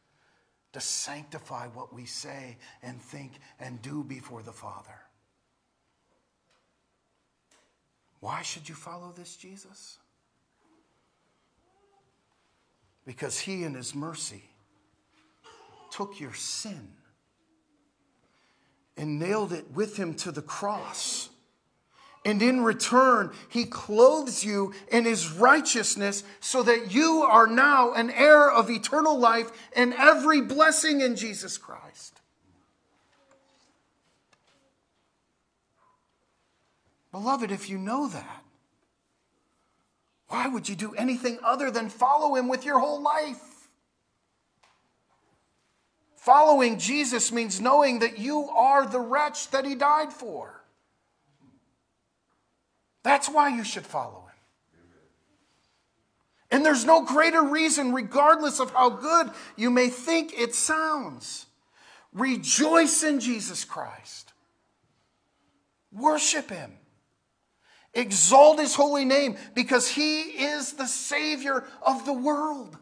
to 0.71 0.79
sanctify 0.79 1.67
what 1.67 1.93
we 1.93 2.05
say 2.05 2.57
and 2.81 2.99
think 2.99 3.33
and 3.59 3.79
do 3.83 4.03
before 4.03 4.41
the 4.41 4.51
Father. 4.51 4.99
Why 8.19 8.41
should 8.41 8.67
you 8.67 8.73
follow 8.73 9.13
this 9.15 9.35
Jesus? 9.35 9.99
Because 13.05 13.39
he, 13.39 13.63
in 13.63 13.73
his 13.73 13.93
mercy, 13.93 14.43
took 15.91 16.19
your 16.19 16.33
sin 16.33 16.93
and 18.97 19.19
nailed 19.19 19.51
it 19.51 19.71
with 19.71 19.97
him 19.97 20.13
to 20.15 20.31
the 20.31 20.41
cross. 20.41 21.29
And 22.25 22.41
in 22.41 22.63
return, 22.63 23.31
he 23.49 23.65
clothes 23.65 24.45
you 24.45 24.73
in 24.89 25.03
his 25.03 25.29
righteousness 25.31 26.23
so 26.39 26.63
that 26.63 26.93
you 26.93 27.23
are 27.23 27.47
now 27.47 27.93
an 27.93 28.09
heir 28.11 28.49
of 28.49 28.69
eternal 28.69 29.17
life 29.17 29.51
and 29.75 29.93
every 29.93 30.41
blessing 30.41 31.01
in 31.01 31.17
Jesus 31.17 31.57
Christ. 31.57 32.21
Beloved, 37.11 37.51
if 37.51 37.69
you 37.69 37.77
know 37.77 38.07
that, 38.07 38.42
why 40.33 40.47
would 40.47 40.67
you 40.67 40.75
do 40.75 40.95
anything 40.95 41.37
other 41.43 41.69
than 41.69 41.89
follow 41.89 42.33
him 42.33 42.47
with 42.47 42.65
your 42.65 42.79
whole 42.79 43.03
life? 43.03 43.69
Following 46.15 46.79
Jesus 46.79 47.31
means 47.31 47.61
knowing 47.61 47.99
that 47.99 48.17
you 48.17 48.49
are 48.49 48.87
the 48.87 48.99
wretch 48.99 49.51
that 49.51 49.63
he 49.63 49.75
died 49.75 50.11
for. 50.11 50.63
That's 53.03 53.29
why 53.29 53.49
you 53.49 53.63
should 53.63 53.85
follow 53.85 54.21
him. 54.21 54.39
And 56.49 56.65
there's 56.65 56.83
no 56.83 57.05
greater 57.05 57.43
reason, 57.43 57.93
regardless 57.93 58.59
of 58.59 58.71
how 58.71 58.89
good 58.89 59.29
you 59.55 59.69
may 59.69 59.89
think 59.89 60.33
it 60.35 60.55
sounds. 60.55 61.45
Rejoice 62.11 63.03
in 63.03 63.19
Jesus 63.19 63.65
Christ. 63.65 64.33
Worship 65.91 66.49
him. 66.49 66.71
Exalt 67.93 68.59
his 68.59 68.73
holy 68.73 69.05
name 69.05 69.37
because 69.53 69.87
he 69.87 70.21
is 70.21 70.73
the 70.73 70.87
Savior 70.87 71.63
of 71.81 72.05
the 72.05 72.13
world. 72.13 72.77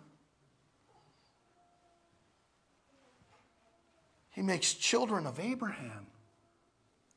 He 4.29 4.41
makes 4.41 4.73
children 4.73 5.27
of 5.27 5.39
Abraham 5.39 6.07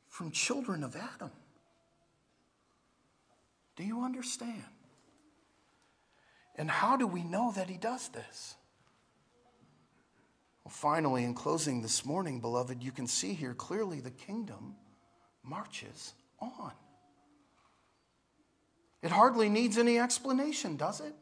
from 0.09 0.31
children 0.31 0.83
of 0.83 0.95
Adam. 0.95 1.31
Do 3.77 3.83
you 3.83 4.01
understand? 4.03 4.63
And 6.57 6.69
how 6.69 6.97
do 6.97 7.07
we 7.07 7.23
know 7.23 7.51
that 7.55 7.69
he 7.69 7.77
does 7.77 8.09
this? 8.09 8.55
Well, 10.63 10.71
finally, 10.71 11.23
in 11.23 11.33
closing 11.33 11.81
this 11.81 12.05
morning, 12.05 12.39
beloved, 12.39 12.81
you 12.81 12.91
can 12.91 13.07
see 13.07 13.33
here 13.33 13.53
clearly 13.53 13.99
the 13.99 14.11
kingdom 14.11 14.75
marches 15.43 16.13
on. 16.39 16.71
It 19.05 19.11
hardly 19.11 19.49
needs 19.49 19.77
any 19.77 19.99
explanation, 19.99 20.77
does 20.77 20.99
it? 20.99 21.13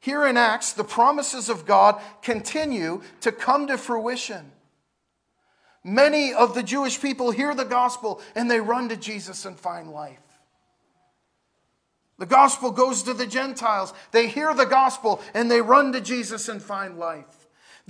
Here 0.00 0.24
in 0.24 0.38
Acts, 0.38 0.72
the 0.72 0.84
promises 0.84 1.50
of 1.50 1.66
God 1.66 2.00
continue 2.22 3.02
to 3.20 3.30
come 3.30 3.66
to 3.66 3.76
fruition. 3.76 4.50
Many 5.84 6.32
of 6.32 6.54
the 6.54 6.62
Jewish 6.62 6.98
people 6.98 7.30
hear 7.30 7.54
the 7.54 7.66
gospel 7.66 8.22
and 8.34 8.50
they 8.50 8.58
run 8.58 8.88
to 8.88 8.96
Jesus 8.96 9.44
and 9.44 9.54
find 9.60 9.92
life. 9.92 10.18
The 12.16 12.24
gospel 12.24 12.70
goes 12.70 13.02
to 13.02 13.12
the 13.12 13.26
Gentiles. 13.26 13.92
They 14.10 14.26
hear 14.26 14.54
the 14.54 14.64
gospel 14.64 15.20
and 15.34 15.50
they 15.50 15.60
run 15.60 15.92
to 15.92 16.00
Jesus 16.00 16.48
and 16.48 16.62
find 16.62 16.98
life. 16.98 17.39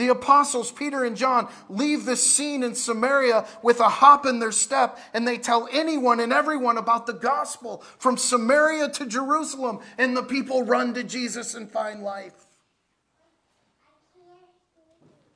The 0.01 0.09
apostles, 0.09 0.73
Peter 0.73 1.05
and 1.05 1.15
John, 1.15 1.47
leave 1.69 2.07
this 2.07 2.23
scene 2.27 2.63
in 2.63 2.75
Samaria 2.75 3.47
with 3.63 3.81
a 3.81 3.89
hop 3.91 4.25
in 4.25 4.39
their 4.39 4.51
step, 4.51 4.99
and 5.13 5.29
they 5.29 5.37
tell 5.37 5.69
anyone 5.71 6.21
and 6.21 6.33
everyone 6.33 6.79
about 6.79 7.07
the 7.07 7.13
gospel 7.13 7.85
from 7.99 8.17
Samaria 8.17 8.89
to 8.93 9.05
Jerusalem, 9.05 9.81
and 9.99 10.17
the 10.17 10.23
people 10.23 10.63
run 10.63 10.95
to 10.95 11.05
Jesus 11.05 11.55
and 11.55 11.71
find 11.71 12.03
life. 12.03 12.33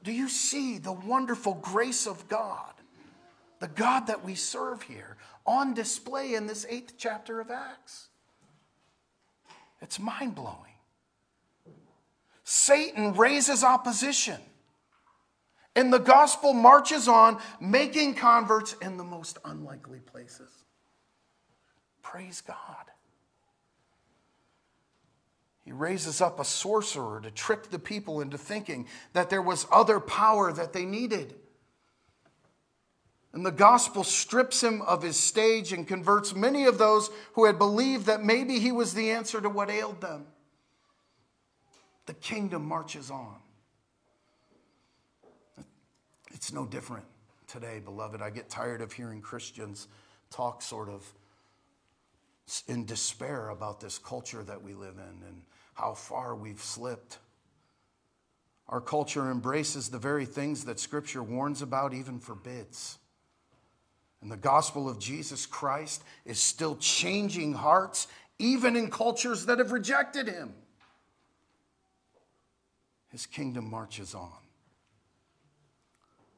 Do 0.03 0.13
you 0.13 0.31
see 0.31 0.79
the 0.79 0.93
wonderful 0.93 1.59
grace 1.61 2.07
of 2.07 2.27
God, 2.31 2.73
the 3.61 3.69
God 3.69 4.07
that 4.07 4.25
we 4.25 4.35
serve 4.35 4.81
here, 4.81 5.19
on 5.45 5.75
display 5.75 6.33
in 6.33 6.47
this 6.47 6.65
eighth 6.71 6.95
chapter 6.97 7.39
of 7.39 7.51
Acts? 7.51 8.09
It's 9.83 10.01
mind 10.01 10.35
blowing. 10.35 10.57
Satan 12.45 13.13
raises 13.13 13.63
opposition. 13.63 14.41
And 15.77 15.93
the 15.93 15.99
gospel 15.99 16.53
marches 16.53 17.09
on, 17.09 17.41
making 17.61 18.15
converts 18.15 18.77
in 18.81 18.97
the 18.97 19.05
most 19.05 19.39
unlikely 19.45 19.99
places. 20.01 20.51
Praise 22.03 22.41
God. 22.41 22.57
He 25.65 25.73
raises 25.73 26.21
up 26.21 26.39
a 26.39 26.45
sorcerer 26.45 27.21
to 27.23 27.31
trick 27.31 27.71
the 27.71 27.79
people 27.79 28.21
into 28.21 28.37
thinking 28.37 28.87
that 29.15 29.31
there 29.31 29.43
was 29.43 29.67
other 29.73 29.99
power 29.99 30.53
that 30.53 30.73
they 30.73 30.85
needed. 30.85 31.35
And 33.33 33.45
the 33.45 33.51
gospel 33.51 34.05
strips 34.05 34.63
him 34.63 34.81
of 34.83 35.03
his 35.03 35.17
stage 35.17 35.73
and 35.73 35.89
converts 35.89 36.35
many 36.35 36.67
of 36.67 36.79
those 36.79 37.11
who 37.33 37.47
had 37.47 37.59
believed 37.59 38.07
that 38.07 38.23
maybe 38.23 38.61
he 38.61 38.71
was 38.71 38.95
the 38.95 39.11
answer 39.11 39.41
to 39.41 39.49
what 39.49 39.71
ailed 39.71 40.01
them. 40.01 40.27
The 42.07 42.15
kingdom 42.15 42.65
marches 42.67 43.11
on. 43.11 43.37
It's 46.45 46.53
no 46.53 46.67
different 46.67 47.07
today, 47.47 47.81
beloved. 47.83 48.21
I 48.21 48.29
get 48.29 48.51
tired 48.51 48.83
of 48.83 48.93
hearing 48.93 49.23
Christians 49.23 49.89
talk 50.31 50.61
sort 50.61 50.91
of 50.91 51.03
in 52.69 52.85
despair 52.85 53.49
about 53.49 53.81
this 53.81 53.99
culture 53.99 54.43
that 54.43 54.63
we 54.63 54.75
live 54.75 54.97
in 54.99 55.27
and 55.27 55.41
how 55.73 55.95
far 55.95 56.37
we've 56.37 56.61
slipped. 56.61 57.17
Our 58.69 58.83
culture 58.83 59.31
embraces 59.31 59.89
the 59.89 59.99
very 59.99 60.27
things 60.27 60.67
that 60.67 60.79
Scripture 60.79 61.23
warns 61.23 61.63
about, 61.63 61.95
even 61.95 62.19
forbids. 62.19 62.99
And 64.21 64.31
the 64.31 64.37
gospel 64.37 64.87
of 64.87 64.99
Jesus 64.99 65.47
Christ 65.47 66.05
is 66.27 66.39
still 66.39 66.77
changing 66.77 67.55
hearts 67.55 68.07
even 68.39 68.77
in 68.77 68.91
cultures 68.91 69.47
that 69.47 69.61
have 69.61 69.73
rejected 69.73 70.29
him. 70.29 70.53
His 73.09 73.25
kingdom 73.25 73.71
marches 73.71 74.15
on. 74.15 74.44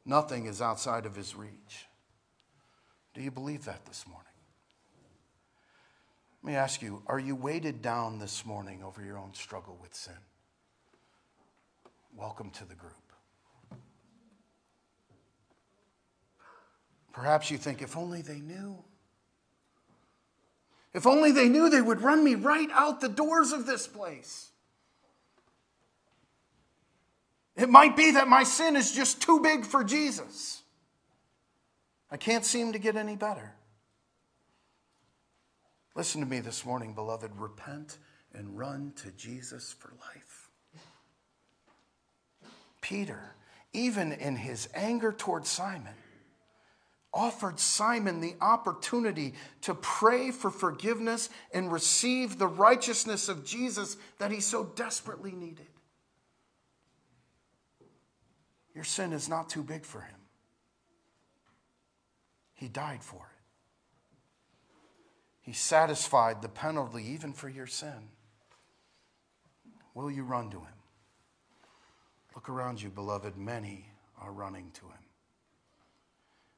Nothing 0.06 0.46
is 0.46 0.62
outside 0.62 1.04
of 1.04 1.16
his 1.16 1.34
reach. 1.34 1.86
Do 3.12 3.20
you 3.20 3.32
believe 3.32 3.64
that 3.64 3.84
this 3.86 4.06
morning? 4.06 4.22
Let 6.42 6.52
me 6.52 6.56
ask 6.56 6.80
you 6.80 7.02
are 7.08 7.18
you 7.18 7.34
weighted 7.34 7.82
down 7.82 8.20
this 8.20 8.46
morning 8.46 8.84
over 8.84 9.02
your 9.02 9.18
own 9.18 9.34
struggle 9.34 9.76
with 9.82 9.94
sin? 9.94 10.14
Welcome 12.14 12.50
to 12.50 12.64
the 12.64 12.76
group. 12.76 12.94
Perhaps 17.12 17.50
you 17.50 17.58
think, 17.58 17.82
if 17.82 17.96
only 17.96 18.22
they 18.22 18.40
knew. 18.40 18.84
If 20.94 21.06
only 21.06 21.32
they 21.32 21.48
knew, 21.48 21.68
they 21.68 21.82
would 21.82 22.00
run 22.00 22.22
me 22.22 22.36
right 22.36 22.68
out 22.72 23.00
the 23.00 23.08
doors 23.08 23.52
of 23.52 23.66
this 23.66 23.86
place. 23.86 24.50
It 27.56 27.70
might 27.70 27.96
be 27.96 28.12
that 28.12 28.28
my 28.28 28.44
sin 28.44 28.76
is 28.76 28.92
just 28.92 29.22
too 29.22 29.40
big 29.40 29.64
for 29.64 29.82
Jesus. 29.82 30.62
I 32.10 32.16
can't 32.16 32.44
seem 32.44 32.72
to 32.72 32.78
get 32.78 32.96
any 32.96 33.16
better. 33.16 33.54
Listen 35.94 36.20
to 36.20 36.26
me 36.26 36.40
this 36.40 36.66
morning, 36.66 36.92
beloved. 36.92 37.30
Repent 37.36 37.96
and 38.34 38.58
run 38.58 38.92
to 38.96 39.10
Jesus 39.12 39.72
for 39.72 39.92
life. 40.00 40.50
Peter, 42.82 43.34
even 43.72 44.12
in 44.12 44.36
his 44.36 44.68
anger 44.74 45.10
toward 45.10 45.46
Simon, 45.46 45.94
offered 47.12 47.58
Simon 47.58 48.20
the 48.20 48.34
opportunity 48.42 49.32
to 49.62 49.74
pray 49.74 50.30
for 50.30 50.50
forgiveness 50.50 51.30
and 51.52 51.72
receive 51.72 52.36
the 52.36 52.46
righteousness 52.46 53.30
of 53.30 53.44
Jesus 53.44 53.96
that 54.18 54.30
he 54.30 54.40
so 54.40 54.64
desperately 54.76 55.32
needed. 55.32 55.66
Your 58.76 58.84
sin 58.84 59.14
is 59.14 59.26
not 59.26 59.48
too 59.48 59.62
big 59.62 59.86
for 59.86 60.02
him. 60.02 60.18
He 62.52 62.68
died 62.68 63.02
for 63.02 63.16
it. 63.16 63.42
He 65.40 65.54
satisfied 65.54 66.42
the 66.42 66.50
penalty 66.50 67.02
even 67.12 67.32
for 67.32 67.48
your 67.48 67.66
sin. 67.66 68.10
Will 69.94 70.10
you 70.10 70.24
run 70.24 70.50
to 70.50 70.58
him? 70.58 70.74
Look 72.34 72.50
around 72.50 72.82
you, 72.82 72.90
beloved. 72.90 73.38
Many 73.38 73.86
are 74.20 74.32
running 74.32 74.70
to 74.74 74.84
him. 74.84 75.04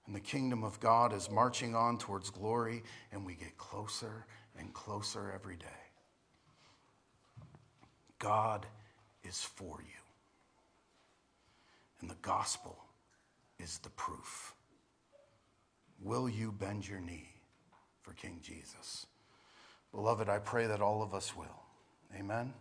And 0.06 0.16
the 0.16 0.20
kingdom 0.20 0.64
of 0.64 0.80
God 0.80 1.12
is 1.12 1.30
marching 1.30 1.76
on 1.76 1.98
towards 1.98 2.30
glory, 2.30 2.82
and 3.12 3.24
we 3.24 3.34
get 3.34 3.56
closer 3.58 4.26
and 4.58 4.74
closer 4.74 5.30
every 5.32 5.56
day. 5.56 5.66
God 8.18 8.66
is 9.22 9.40
for 9.40 9.80
you. 9.82 9.97
And 12.00 12.10
the 12.10 12.16
gospel 12.22 12.76
is 13.58 13.78
the 13.78 13.90
proof. 13.90 14.54
Will 16.00 16.28
you 16.28 16.52
bend 16.52 16.88
your 16.88 17.00
knee 17.00 17.28
for 18.02 18.12
King 18.12 18.38
Jesus? 18.42 19.06
Beloved, 19.92 20.28
I 20.28 20.38
pray 20.38 20.66
that 20.66 20.80
all 20.80 21.02
of 21.02 21.14
us 21.14 21.36
will. 21.36 21.62
Amen. 22.16 22.52